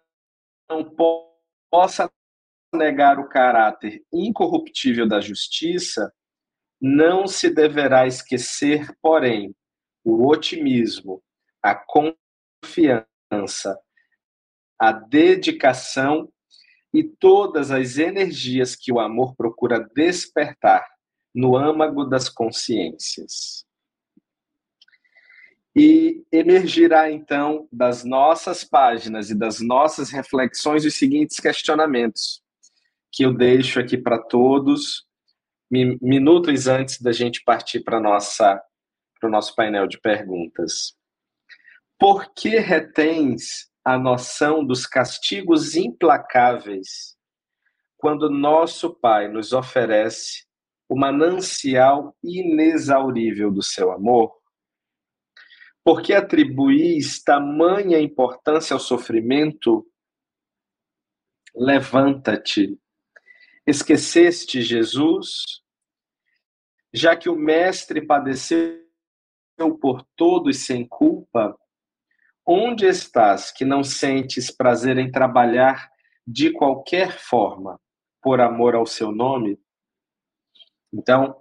[1.71, 2.11] possa
[2.75, 6.13] negar o caráter incorruptível da justiça,
[6.81, 9.55] não se deverá esquecer, porém,
[10.03, 11.23] o otimismo,
[11.63, 11.77] a
[12.67, 13.79] confiança,
[14.77, 16.29] a dedicação
[16.93, 20.85] e todas as energias que o amor procura despertar
[21.35, 23.65] no âmago das consciências.
[25.75, 32.43] E emergirá então das nossas páginas e das nossas reflexões os seguintes questionamentos,
[33.13, 35.07] que eu deixo aqui para todos
[35.71, 38.61] minutos antes da gente partir para nossa
[39.21, 40.97] para o nosso painel de perguntas.
[41.99, 47.17] Por que retens a noção dos castigos implacáveis
[47.97, 50.47] quando nosso Pai nos oferece
[50.89, 54.41] o manancial inexaurível do seu amor?
[55.85, 59.87] Por que atribuís tamanha importância ao sofrimento?
[61.55, 62.79] Levanta-te.
[63.67, 65.63] Esqueceste Jesus?
[66.93, 68.81] Já que o Mestre padeceu
[69.81, 71.57] por todos sem culpa,
[72.53, 75.89] onde estás que não sentes prazer em trabalhar
[76.27, 77.81] de qualquer forma
[78.21, 79.57] por amor ao seu nome?
[80.93, 81.41] Então,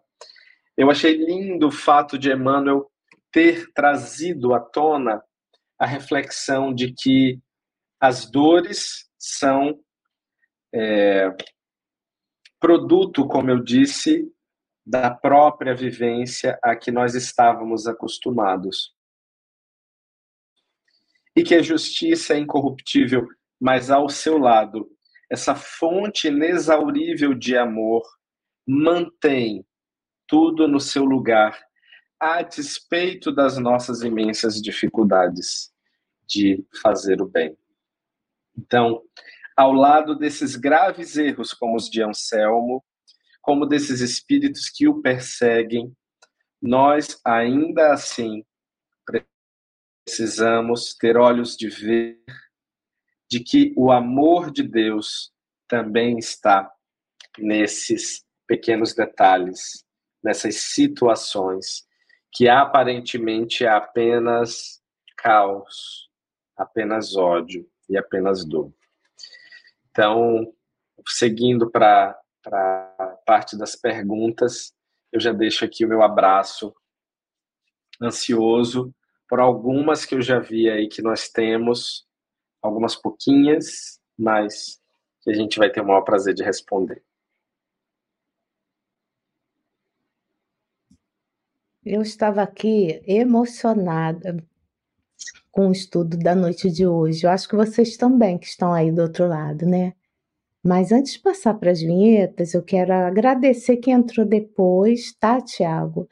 [0.78, 2.92] eu achei lindo o fato de Emmanuel
[3.32, 5.24] ter trazido à tona
[5.80, 7.40] a reflexão de que
[8.00, 9.80] as dores são
[10.72, 11.36] é,
[12.60, 14.32] produto, como eu disse,
[14.86, 18.94] da própria vivência a que nós estávamos acostumados.
[21.40, 23.26] E que a justiça é incorruptível,
[23.58, 24.92] mas ao seu lado,
[25.32, 28.04] essa fonte inexaurível de amor
[28.68, 29.66] mantém
[30.28, 31.58] tudo no seu lugar,
[32.20, 35.72] a despeito das nossas imensas dificuldades
[36.28, 37.58] de fazer o bem.
[38.58, 39.02] Então,
[39.56, 42.84] ao lado desses graves erros, como os de Anselmo,
[43.42, 45.96] como desses espíritos que o perseguem,
[46.62, 48.44] nós ainda assim
[50.10, 52.20] precisamos ter olhos de ver
[53.30, 55.32] de que o amor de Deus
[55.68, 56.68] também está
[57.38, 59.86] nesses pequenos detalhes,
[60.24, 61.88] nessas situações
[62.32, 64.82] que aparentemente é apenas
[65.16, 66.10] caos,
[66.58, 68.74] apenas ódio e apenas dor.
[69.92, 70.52] Então,
[71.08, 74.74] seguindo para a parte das perguntas,
[75.12, 76.76] eu já deixo aqui o meu abraço
[78.02, 78.92] ansioso
[79.30, 82.08] por algumas que eu já vi aí que nós temos,
[82.62, 84.82] algumas pouquinhas, mas
[85.22, 87.04] que a gente vai ter o maior prazer de responder.
[91.86, 94.36] Eu estava aqui emocionada
[95.52, 97.26] com o estudo da noite de hoje.
[97.26, 99.94] Eu acho que vocês também que estão aí do outro lado, né?
[100.64, 106.08] Mas antes de passar para as vinhetas, eu quero agradecer quem entrou depois, tá, Tiago?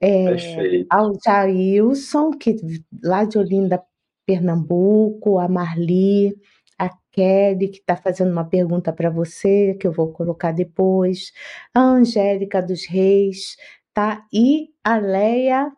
[0.00, 0.86] É, Perfeito.
[0.90, 2.56] Ao Jailson, que
[3.02, 3.82] lá de Olinda,
[4.26, 6.34] Pernambuco, a Marli,
[6.78, 11.32] a Kelly, que está fazendo uma pergunta para você, que eu vou colocar depois,
[11.74, 13.56] a Angélica dos Reis,
[13.92, 14.24] tá?
[14.32, 15.70] E a Leia,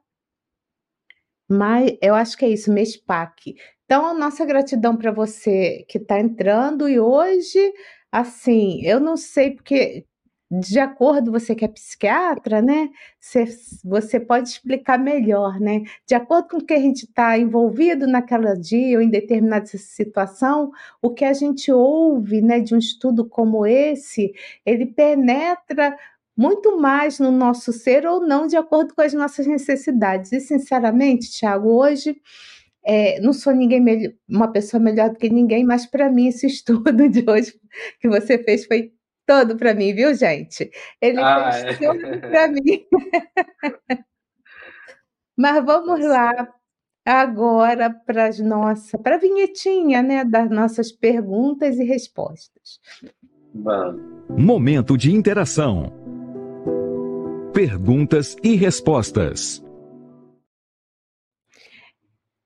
[1.49, 3.55] mas eu acho que é isso, Mespac.
[3.85, 7.73] Então, nossa gratidão para você que está entrando e hoje,
[8.13, 10.07] assim, eu não sei porque
[10.61, 12.91] de acordo, você que é psiquiatra, né?
[13.19, 13.47] Você,
[13.83, 15.83] você pode explicar melhor, né?
[16.07, 20.71] De acordo com o que a gente está envolvido naquela dia ou em determinada situação,
[21.01, 24.33] o que a gente ouve, né, de um estudo como esse,
[24.67, 25.97] ele penetra
[26.37, 30.33] muito mais no nosso ser ou não, de acordo com as nossas necessidades.
[30.33, 32.21] E, sinceramente, Tiago, hoje
[32.85, 37.09] é, não sou ninguém uma pessoa melhor do que ninguém, mas para mim esse estudo
[37.09, 37.55] de hoje
[38.01, 38.93] que você fez foi
[39.27, 40.71] todo para mim, viu, gente?
[41.01, 41.87] Ele ah, fez é.
[41.87, 42.87] todo para mim.
[45.37, 46.49] mas vamos tá lá
[47.05, 52.81] agora para as nossas, para a vinhetinha, né, das nossas perguntas e respostas.
[54.29, 55.93] Momento de interação.
[57.53, 59.63] Perguntas e respostas.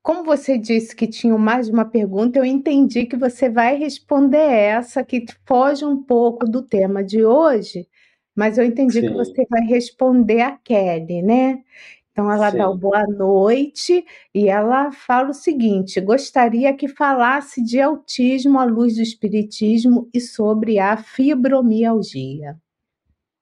[0.07, 4.37] Como você disse que tinha mais de uma pergunta, eu entendi que você vai responder
[4.37, 7.85] essa que foge um pouco do tema de hoje,
[8.33, 9.07] mas eu entendi Sim.
[9.07, 11.61] que você vai responder a Kelly, né?
[12.09, 12.57] Então ela Sim.
[12.57, 18.63] dá o boa noite e ela fala o seguinte: gostaria que falasse de autismo à
[18.63, 22.57] luz do espiritismo e sobre a fibromialgia.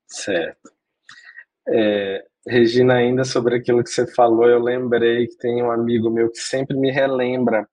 [0.08, 0.75] Certo.
[1.68, 6.30] É, Regina, ainda sobre aquilo que você falou, eu lembrei que tem um amigo meu
[6.30, 7.68] que sempre me relembra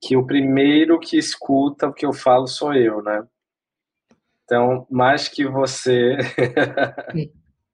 [0.00, 3.26] que o primeiro que escuta o que eu falo sou eu, né?
[4.44, 6.16] Então, mais que você,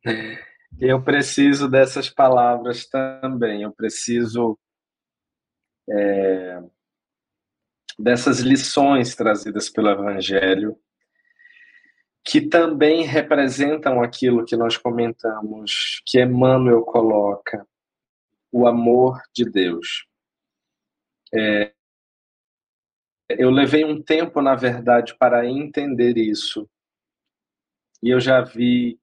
[0.80, 3.62] eu preciso dessas palavras também.
[3.62, 4.58] Eu preciso
[5.90, 6.62] é,
[7.98, 10.78] dessas lições trazidas pelo Evangelho
[12.24, 17.66] que também representam aquilo que nós comentamos, que Emmanuel coloca,
[18.50, 20.06] o amor de Deus.
[21.34, 21.72] É,
[23.30, 26.68] eu levei um tempo, na verdade, para entender isso.
[28.02, 29.00] E eu já vi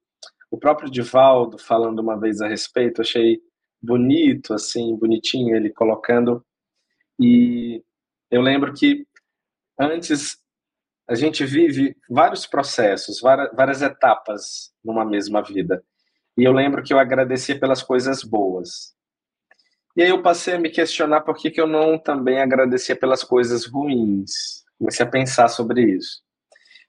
[0.52, 3.42] o próprio Divaldo falando uma vez a respeito, achei
[3.82, 6.46] bonito, assim, bonitinho, ele colocando.
[7.20, 7.84] E
[8.30, 9.06] eu lembro que
[9.80, 10.38] antes
[11.10, 15.84] a gente vive vários processos, várias, etapas numa mesma vida.
[16.38, 18.93] E eu lembro que eu agradecia pelas coisas boas.
[19.97, 23.24] E aí eu passei a me questionar por que, que eu não também agradecia pelas
[23.24, 24.64] coisas ruins.
[24.78, 26.22] Comecei a pensar sobre isso.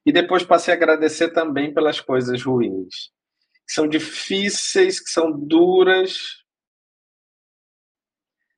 [0.05, 3.11] E depois passei a agradecer também pelas coisas ruins.
[3.67, 6.19] Que são difíceis, que são duras.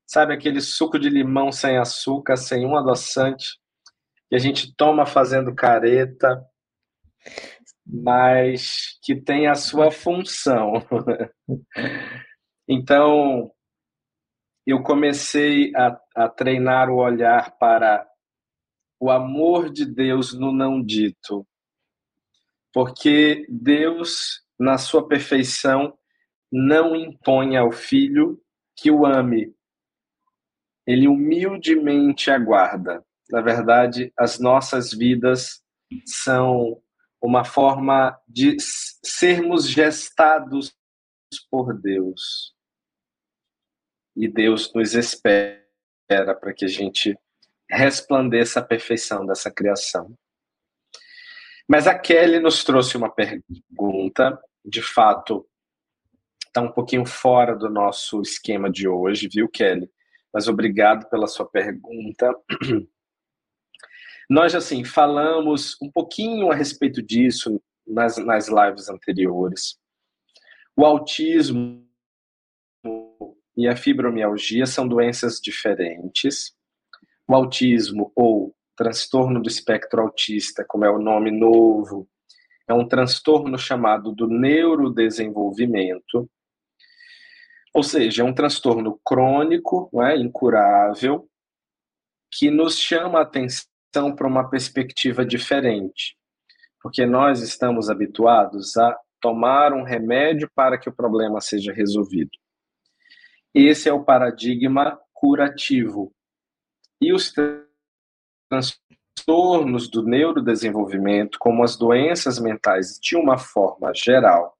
[0.05, 3.62] Sabe aquele suco de limão sem açúcar, sem um adoçante,
[4.33, 6.43] que a gente toma fazendo careta,
[7.85, 10.73] mas que tem a sua função.
[12.67, 13.51] então,
[14.65, 18.09] eu comecei a, a treinar o olhar para
[18.99, 21.45] o amor de Deus no não dito.
[22.73, 25.95] Porque Deus, na sua perfeição,
[26.51, 28.41] não impõe ao filho
[28.75, 29.53] que o ame.
[30.87, 35.61] Ele humildemente aguarda na verdade, as nossas vidas
[36.05, 36.81] são
[37.21, 40.75] uma forma de sermos gestados
[41.49, 42.53] por Deus.
[44.15, 45.63] E Deus nos espera
[46.09, 47.17] para que a gente
[47.69, 50.13] resplandeça a perfeição dessa criação.
[51.67, 55.47] Mas a Kelly nos trouxe uma pergunta, de fato,
[56.45, 59.89] está um pouquinho fora do nosso esquema de hoje, viu, Kelly?
[60.31, 62.31] Mas obrigado pela sua pergunta.
[64.33, 69.77] Nós, assim, falamos um pouquinho a respeito disso nas, nas lives anteriores.
[70.75, 71.87] O autismo
[73.55, 76.51] e a fibromialgia são doenças diferentes.
[77.27, 82.09] O autismo, ou transtorno do espectro autista, como é o nome novo,
[82.67, 86.27] é um transtorno chamado do neurodesenvolvimento,
[87.71, 91.29] ou seja, é um transtorno crônico, não é, incurável,
[92.31, 96.17] que nos chama a atenção atenção para uma perspectiva diferente,
[96.81, 102.31] porque nós estamos habituados a tomar um remédio para que o problema seja resolvido.
[103.53, 106.13] Esse é o paradigma curativo.
[106.99, 107.31] E os
[108.49, 114.57] transtornos do neurodesenvolvimento, como as doenças mentais de uma forma geral,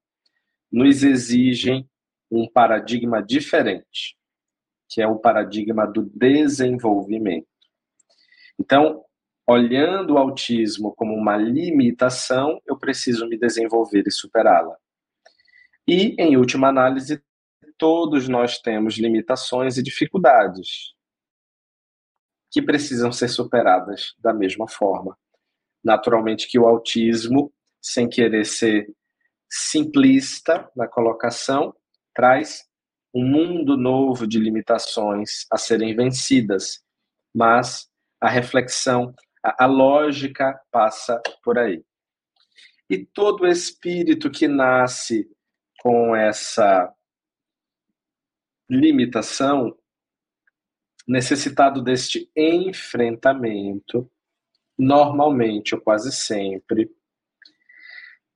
[0.71, 1.89] nos exigem
[2.31, 4.15] um paradigma diferente,
[4.89, 7.47] que é o paradigma do desenvolvimento.
[8.59, 9.03] Então,
[9.47, 14.75] olhando o autismo como uma limitação, eu preciso me desenvolver e superá-la.
[15.87, 17.21] E, em última análise,
[17.77, 20.93] todos nós temos limitações e dificuldades
[22.49, 25.17] que precisam ser superadas da mesma forma.
[25.83, 28.87] Naturalmente que o autismo, sem querer ser
[29.49, 31.75] simplista na colocação,
[32.13, 32.63] traz
[33.13, 36.81] um mundo novo de limitações a serem vencidas,
[37.35, 37.87] mas
[38.21, 39.13] a reflexão
[39.43, 41.83] a, a lógica passa por aí.
[42.89, 45.29] E todo espírito que nasce
[45.79, 46.93] com essa
[48.69, 49.77] limitação,
[51.07, 54.09] necessitado deste enfrentamento,
[54.77, 56.89] normalmente ou quase sempre,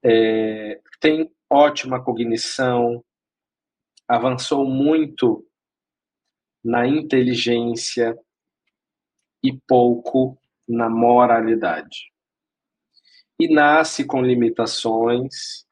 [0.03, 3.03] é, tem ótima cognição,
[4.07, 5.47] avançou muito
[6.63, 8.17] na inteligência
[9.43, 10.37] e pouco
[10.67, 12.11] na moralidade.
[13.39, 15.65] E nasce com limitações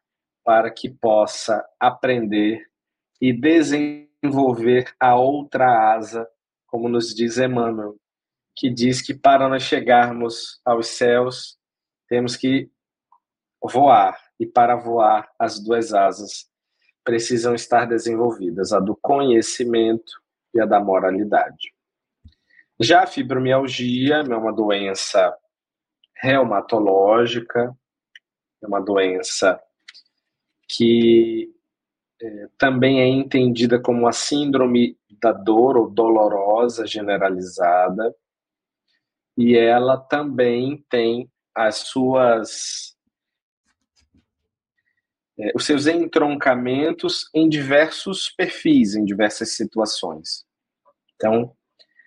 [0.44, 2.64] para que possa aprender
[3.20, 6.28] e desenvolver a outra asa,
[6.68, 7.96] como nos diz Emmanuel,
[8.56, 11.58] que diz que para nós chegarmos aos céus,
[12.08, 12.70] temos que
[13.62, 16.50] voar, e para voar, as duas asas
[17.04, 20.12] precisam estar desenvolvidas, a do conhecimento
[20.54, 21.75] e a da moralidade.
[22.80, 25.36] Já a fibromialgia é uma doença
[26.16, 27.76] reumatológica,
[28.62, 29.62] é uma doença
[30.68, 31.54] que
[32.22, 38.14] é, também é entendida como a síndrome da dor ou dolorosa generalizada,
[39.38, 42.96] e ela também tem as suas
[45.38, 50.46] é, os seus entroncamentos em diversos perfis, em diversas situações.
[51.16, 51.55] Então,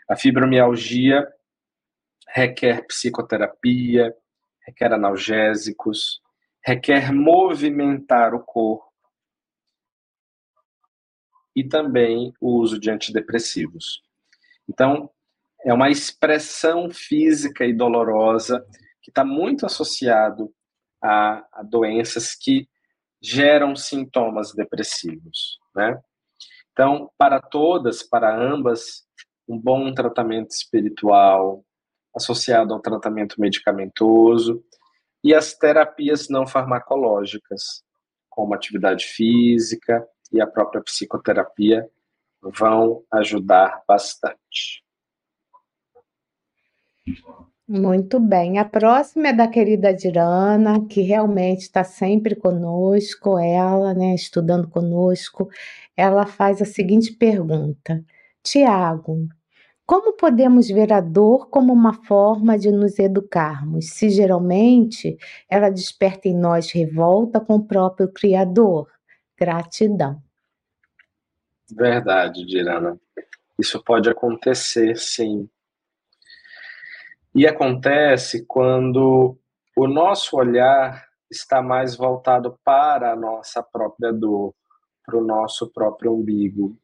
[0.09, 1.27] a fibromialgia
[2.29, 4.15] requer psicoterapia,
[4.67, 6.21] requer analgésicos,
[6.65, 8.89] requer movimentar o corpo
[11.57, 14.03] e também o uso de antidepressivos.
[14.69, 15.11] Então,
[15.65, 18.65] é uma expressão física e dolorosa
[19.03, 20.55] que está muito associado
[21.03, 22.69] a, a, doenças que
[23.21, 26.01] geram sintomas depressivos, né?
[26.71, 29.05] Então, para todas, para ambas,
[29.49, 31.65] um bom tratamento espiritual
[32.15, 34.63] associado ao tratamento medicamentoso
[35.23, 37.83] e as terapias não farmacológicas,
[38.29, 41.89] como atividade física e a própria psicoterapia,
[42.41, 44.85] vão ajudar bastante.
[47.67, 48.59] Muito bem.
[48.59, 55.51] A próxima é da querida Dirana, que realmente está sempre conosco, ela, né, estudando conosco.
[55.95, 58.03] Ela faz a seguinte pergunta:
[58.43, 59.29] Tiago,
[59.89, 65.17] como podemos ver a dor como uma forma de nos educarmos, se geralmente
[65.49, 68.87] ela desperta em nós revolta com o próprio Criador?
[69.35, 70.23] Gratidão.
[71.71, 73.01] Verdade, Dirana.
[73.59, 75.49] Isso pode acontecer, sim.
[77.35, 79.39] E acontece quando
[79.75, 84.55] o nosso olhar está mais voltado para a nossa própria dor,
[85.07, 86.77] para o nosso próprio umbigo.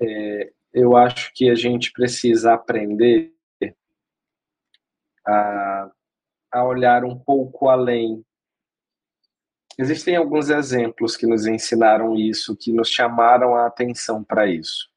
[0.00, 3.32] É, eu acho que a gente precisa aprender
[5.26, 5.90] a,
[6.52, 8.22] a olhar um pouco além.
[9.78, 14.90] Existem alguns exemplos que nos ensinaram isso, que nos chamaram a atenção para isso.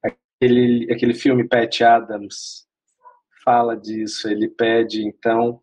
[0.00, 2.68] Aquele, aquele filme Pat Adams
[3.44, 4.28] fala disso.
[4.28, 5.60] Ele pede, então,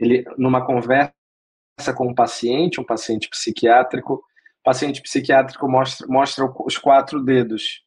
[0.00, 1.12] ele numa conversa
[1.94, 7.86] com um paciente, um paciente psiquiátrico, o paciente psiquiátrico mostra, mostra os quatro dedos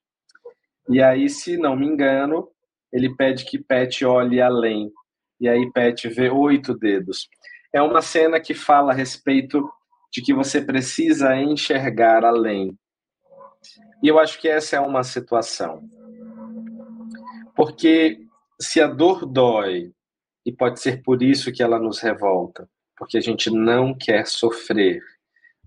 [0.90, 2.48] e aí, se não me engano,
[2.92, 4.92] ele pede que Pet olhe além.
[5.40, 7.30] E aí Pet vê oito dedos.
[7.74, 9.70] É uma cena que fala a respeito
[10.12, 12.78] de que você precisa enxergar além.
[14.04, 15.82] E eu acho que essa é uma situação.
[17.56, 18.20] Porque
[18.60, 19.92] se a dor dói,
[20.46, 22.68] e pode ser por isso que ela nos revolta,
[22.98, 25.02] porque a gente não quer sofrer,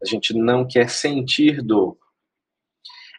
[0.03, 1.97] a gente não quer sentir dor.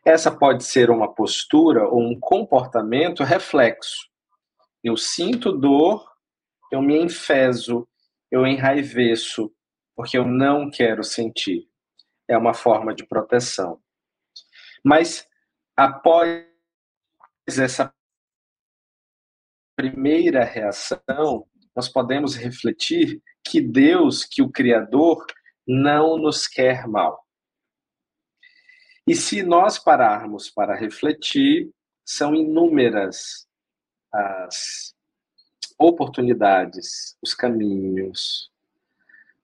[0.05, 4.07] Essa pode ser uma postura ou um comportamento reflexo.
[4.83, 6.07] Eu sinto dor,
[6.71, 7.87] eu me enfeso,
[8.29, 9.51] eu enraiveço,
[9.95, 11.67] porque eu não quero sentir.
[12.27, 13.81] É uma forma de proteção.
[14.83, 15.27] Mas
[15.75, 16.45] após
[17.47, 17.91] essa
[19.75, 25.25] primeira reação, nós podemos refletir que Deus, que o Criador,
[25.67, 27.24] não nos quer mal.
[29.07, 31.69] E se nós pararmos para refletir,
[32.03, 33.47] são inúmeras
[34.11, 34.95] as
[35.77, 38.49] oportunidades, os caminhos,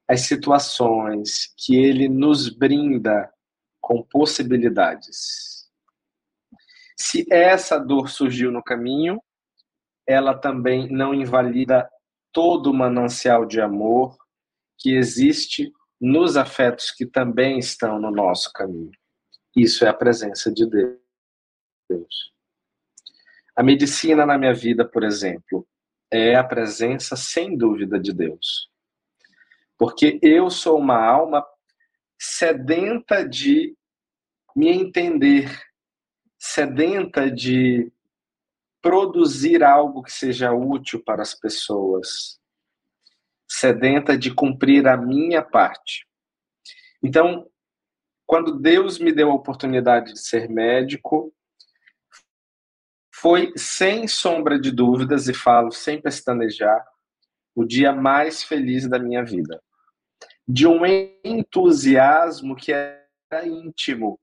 [0.07, 3.31] as situações que ele nos brinda
[3.79, 5.69] com possibilidades.
[6.97, 9.21] Se essa dor surgiu no caminho,
[10.07, 11.89] ela também não invalida
[12.31, 14.17] todo o manancial de amor
[14.77, 18.91] que existe nos afetos que também estão no nosso caminho.
[19.55, 22.33] Isso é a presença de Deus.
[23.55, 25.67] A medicina na minha vida, por exemplo,
[26.09, 28.69] é a presença sem dúvida de Deus.
[29.77, 31.45] Porque eu sou uma alma
[32.19, 33.75] sedenta de
[34.55, 35.49] me entender,
[36.37, 37.91] sedenta de
[38.81, 42.39] produzir algo que seja útil para as pessoas,
[43.49, 46.07] sedenta de cumprir a minha parte.
[47.03, 47.50] Então,
[48.31, 51.33] quando Deus me deu a oportunidade de ser médico,
[53.13, 56.81] foi sem sombra de dúvidas, e falo sem pestanejar,
[57.53, 59.61] o dia mais feliz da minha vida.
[60.47, 60.85] De um
[61.25, 64.17] entusiasmo que era íntimo,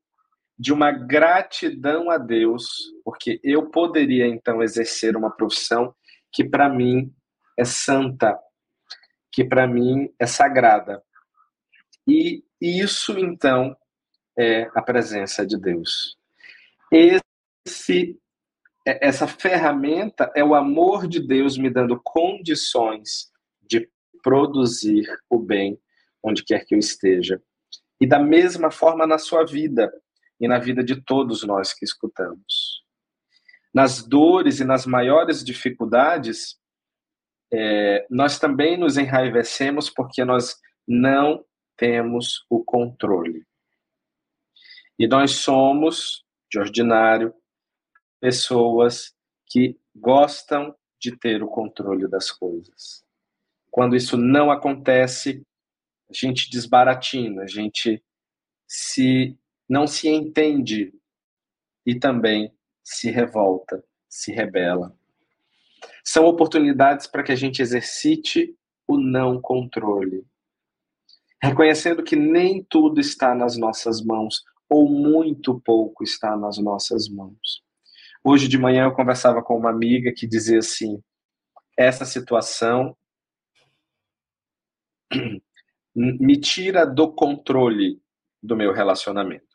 [0.58, 2.64] de uma gratidão a Deus,
[3.04, 5.94] porque eu poderia então exercer uma profissão
[6.32, 7.12] que para mim
[7.58, 8.38] é santa,
[9.30, 11.02] que para mim é sagrada.
[12.06, 13.76] E isso então
[14.38, 16.16] é a presença de Deus.
[16.92, 18.16] Esse,
[18.86, 23.30] é, essa ferramenta é o amor de Deus me dando condições
[23.60, 23.90] de
[24.22, 25.78] produzir o bem
[26.22, 27.42] onde quer que eu esteja.
[28.00, 29.92] E da mesma forma na sua vida
[30.40, 32.84] e na vida de todos nós que escutamos.
[33.74, 36.56] Nas dores e nas maiores dificuldades,
[37.52, 41.44] é, nós também nos enraivecemos porque nós não
[41.76, 43.44] temos o controle.
[44.98, 47.32] E nós somos, de ordinário,
[48.20, 49.14] pessoas
[49.46, 53.04] que gostam de ter o controle das coisas.
[53.70, 55.46] Quando isso não acontece,
[56.10, 58.02] a gente desbaratina, a gente
[58.66, 59.38] se
[59.68, 60.92] não se entende
[61.86, 64.96] e também se revolta, se rebela.
[66.02, 70.26] São oportunidades para que a gente exercite o não controle,
[71.42, 77.62] reconhecendo que nem tudo está nas nossas mãos, ou muito pouco está nas nossas mãos.
[78.22, 81.02] Hoje de manhã eu conversava com uma amiga que dizia assim:
[81.76, 82.96] essa situação
[85.94, 88.00] me tira do controle
[88.42, 89.46] do meu relacionamento.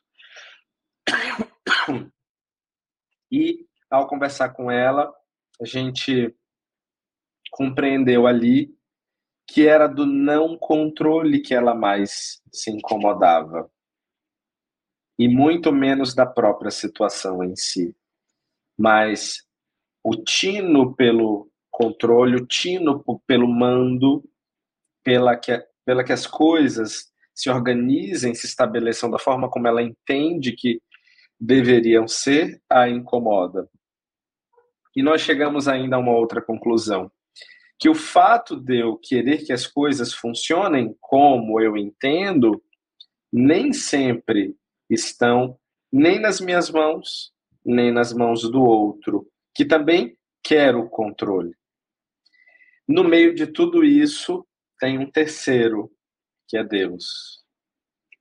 [3.32, 5.14] E ao conversar com ela,
[5.62, 6.36] a gente
[7.52, 8.76] compreendeu ali
[9.48, 13.70] que era do não controle que ela mais se incomodava
[15.18, 17.96] e muito menos da própria situação em si.
[18.78, 19.44] Mas
[20.04, 24.24] o tino pelo controle, o tino pelo mando,
[25.04, 30.52] pela que, pela que as coisas se organizem, se estabeleçam da forma como ela entende
[30.52, 30.82] que
[31.40, 33.70] deveriam ser, a incomoda.
[34.96, 37.12] E nós chegamos ainda a uma outra conclusão,
[37.80, 42.64] que o fato de eu querer que as coisas funcionem como eu entendo,
[43.32, 44.56] nem sempre
[44.90, 45.58] estão
[45.92, 47.34] nem nas minhas mãos,
[47.66, 51.56] nem nas mãos do outro, que também quer o controle.
[52.88, 54.46] No meio de tudo isso,
[54.80, 55.92] tem um terceiro,
[56.48, 57.44] que é Deus,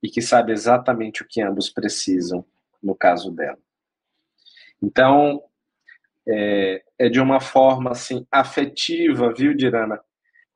[0.01, 2.45] e que sabe exatamente o que ambos precisam,
[2.81, 3.59] no caso dela.
[4.81, 5.43] Então,
[6.27, 9.99] é, é de uma forma assim afetiva, viu, Dirana,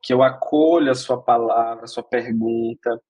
[0.01, 3.01] que eu acolho a sua palavra, a sua pergunta,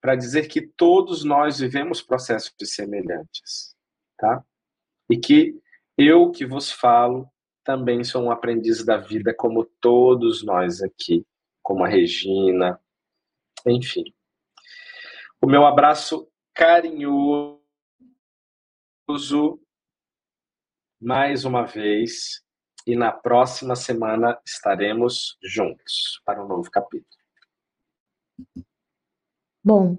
[0.00, 3.74] para dizer que todos nós vivemos processos semelhantes,
[4.16, 4.44] tá?
[5.10, 5.60] E que
[5.96, 7.28] eu que vos falo
[7.64, 11.26] também sou um aprendiz da vida como todos nós aqui,
[11.62, 12.80] como a Regina,
[13.66, 14.04] enfim.
[15.40, 17.60] O meu abraço carinhoso
[21.00, 22.42] mais uma vez
[22.86, 27.18] e na próxima semana estaremos juntos para um novo capítulo.
[29.68, 29.98] Bom,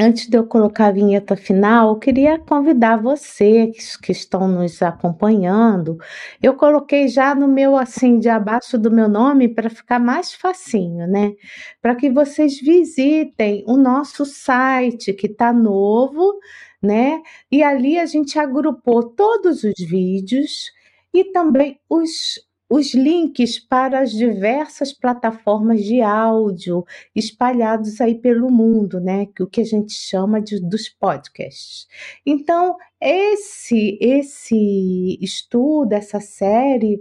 [0.00, 5.98] antes de eu colocar a vinheta final, eu queria convidar vocês que estão nos acompanhando.
[6.42, 11.06] Eu coloquei já no meu assim de abaixo do meu nome para ficar mais facinho,
[11.06, 11.34] né?
[11.82, 16.38] Para que vocês visitem o nosso site que está novo
[16.82, 17.20] né?
[17.52, 20.72] E ali a gente agrupou todos os vídeos
[21.12, 22.40] e também os,
[22.74, 29.28] os links para as diversas plataformas de áudio espalhados aí pelo mundo, né?
[29.38, 31.86] O que a gente chama de, dos podcasts.
[32.26, 37.00] Então, esse, esse estudo, essa série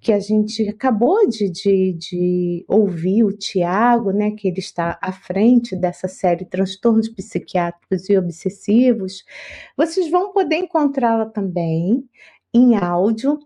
[0.00, 5.12] que a gente acabou de, de, de ouvir o Tiago, né, que ele está à
[5.12, 9.24] frente dessa série Transtornos Psiquiátricos e Obsessivos,
[9.76, 12.04] vocês vão poder encontrá-la também
[12.52, 13.38] em áudio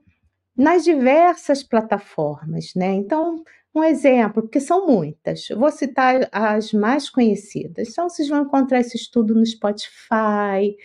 [0.57, 2.95] nas diversas plataformas, né?
[2.95, 3.43] Então,
[3.75, 7.89] um exemplo, porque são muitas, vou citar as mais conhecidas.
[7.91, 10.77] Então, vocês vão encontrar esse estudo no Spotify,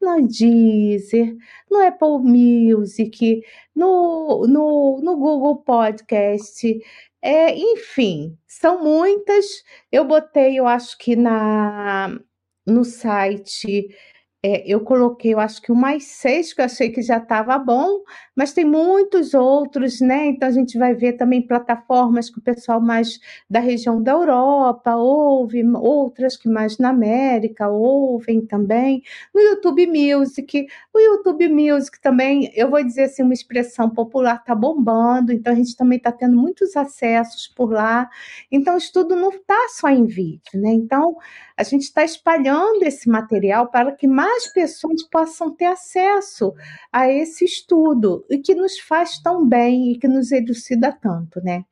[0.00, 1.34] no Deezer,
[1.70, 3.42] no Apple Music,
[3.74, 6.78] no, no, no Google Podcast,
[7.20, 9.44] é, enfim, são muitas.
[9.90, 12.16] Eu botei, eu acho que na
[12.66, 13.88] no site
[14.42, 18.02] é, eu coloquei, eu acho que mais seis, que eu achei que já estava bom,
[18.34, 20.26] mas tem muitos outros, né?
[20.26, 23.18] Então a gente vai ver também plataformas que o pessoal mais
[23.50, 29.02] da região da Europa ouve, outras que mais na América ouvem também.
[29.34, 30.66] No YouTube Music,
[30.96, 35.56] o YouTube Music também, eu vou dizer assim, uma expressão popular está bombando, então a
[35.56, 38.08] gente também está tendo muitos acessos por lá.
[38.50, 40.70] Então o estudo não está só em vídeo, né?
[40.70, 41.16] Então
[41.56, 46.54] a gente está espalhando esse material para que mais pessoas possam ter acesso
[46.92, 51.64] a esse estudo e que nos faz tão bem e que nos elucida tanto, né?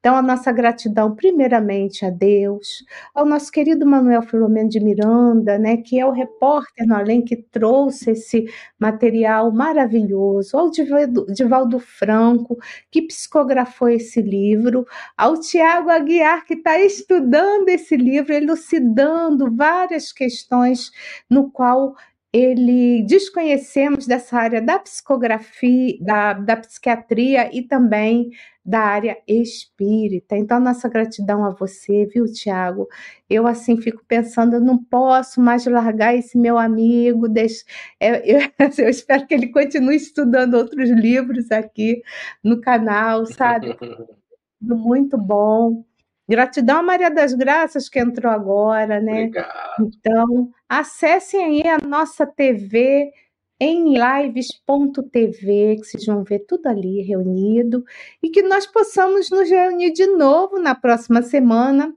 [0.00, 2.82] Então, a nossa gratidão, primeiramente, a Deus,
[3.14, 7.36] ao nosso querido Manuel Filomeno de Miranda, né, que é o repórter no Além que
[7.36, 8.46] trouxe esse
[8.78, 12.56] material maravilhoso, ao Divaldo Franco,
[12.90, 14.86] que psicografou esse livro,
[15.18, 20.90] ao Tiago Aguiar, que está estudando esse livro, elucidando várias questões
[21.28, 21.94] no qual
[22.32, 28.30] ele desconhecemos dessa área da psicografia, da, da psiquiatria e também
[28.64, 30.36] da área espírita.
[30.36, 32.86] Então, nossa gratidão a você, viu, Tiago?
[33.28, 37.64] Eu, assim, fico pensando, eu não posso mais largar esse meu amigo, deixa...
[38.00, 38.38] eu, eu,
[38.78, 42.00] eu espero que ele continue estudando outros livros aqui
[42.44, 43.76] no canal, sabe?
[44.60, 45.84] Muito bom.
[46.30, 49.24] Gratidão a Maria das Graças que entrou agora, né?
[49.24, 49.80] Obrigado.
[49.80, 53.10] Então, acessem aí a nossa TV
[53.58, 57.84] em lives.tv, que vocês vão ver tudo ali reunido,
[58.22, 61.92] e que nós possamos nos reunir de novo na próxima semana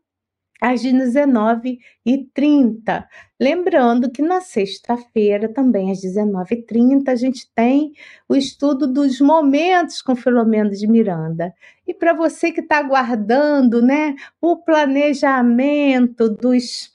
[0.63, 3.05] às 19h30.
[3.37, 7.91] Lembrando que na sexta-feira, também às 19h30, a gente tem
[8.29, 11.53] o estudo dos momentos com Filomeno de Miranda.
[11.85, 16.93] E para você que está aguardando né, o planejamento dos,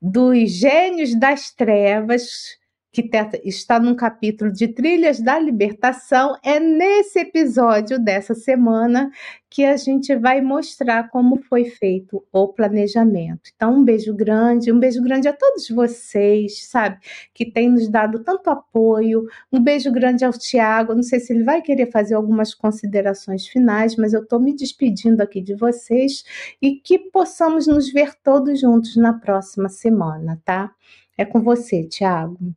[0.00, 2.56] dos gênios das trevas,
[2.92, 3.08] que
[3.42, 9.10] está num capítulo de Trilhas da Libertação, é nesse episódio dessa semana
[9.48, 13.50] que a gente vai mostrar como foi feito o planejamento.
[13.54, 16.98] Então, um beijo grande, um beijo grande a todos vocês, sabe,
[17.34, 19.26] que têm nos dado tanto apoio.
[19.50, 20.94] Um beijo grande ao Tiago.
[20.94, 25.22] Não sei se ele vai querer fazer algumas considerações finais, mas eu estou me despedindo
[25.22, 26.24] aqui de vocês
[26.60, 30.70] e que possamos nos ver todos juntos na próxima semana, tá?
[31.16, 32.54] É com você, Tiago.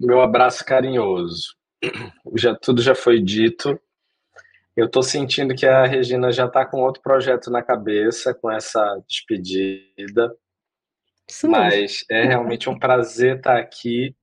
[0.00, 1.54] Meu abraço carinhoso.
[2.34, 3.78] Já tudo já foi dito.
[4.74, 8.98] Eu estou sentindo que a Regina já está com outro projeto na cabeça com essa
[9.06, 10.34] despedida.
[11.28, 14.16] Isso Mas é realmente um prazer estar aqui.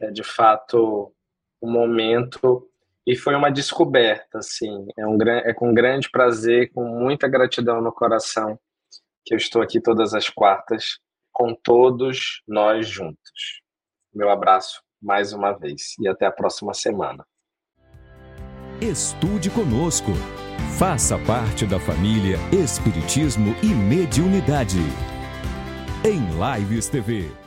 [0.00, 1.14] É de fato
[1.62, 2.68] um momento
[3.06, 4.88] e foi uma descoberta, assim.
[4.98, 8.58] É, um, é com grande prazer, com muita gratidão no coração
[9.24, 10.98] que eu estou aqui todas as quartas
[11.30, 13.61] com todos nós juntos.
[14.14, 17.24] Meu abraço mais uma vez e até a próxima semana.
[18.80, 20.12] Estude conosco.
[20.78, 24.80] Faça parte da família Espiritismo e Mediunidade.
[26.04, 26.20] Em
[26.58, 27.41] Lives TV.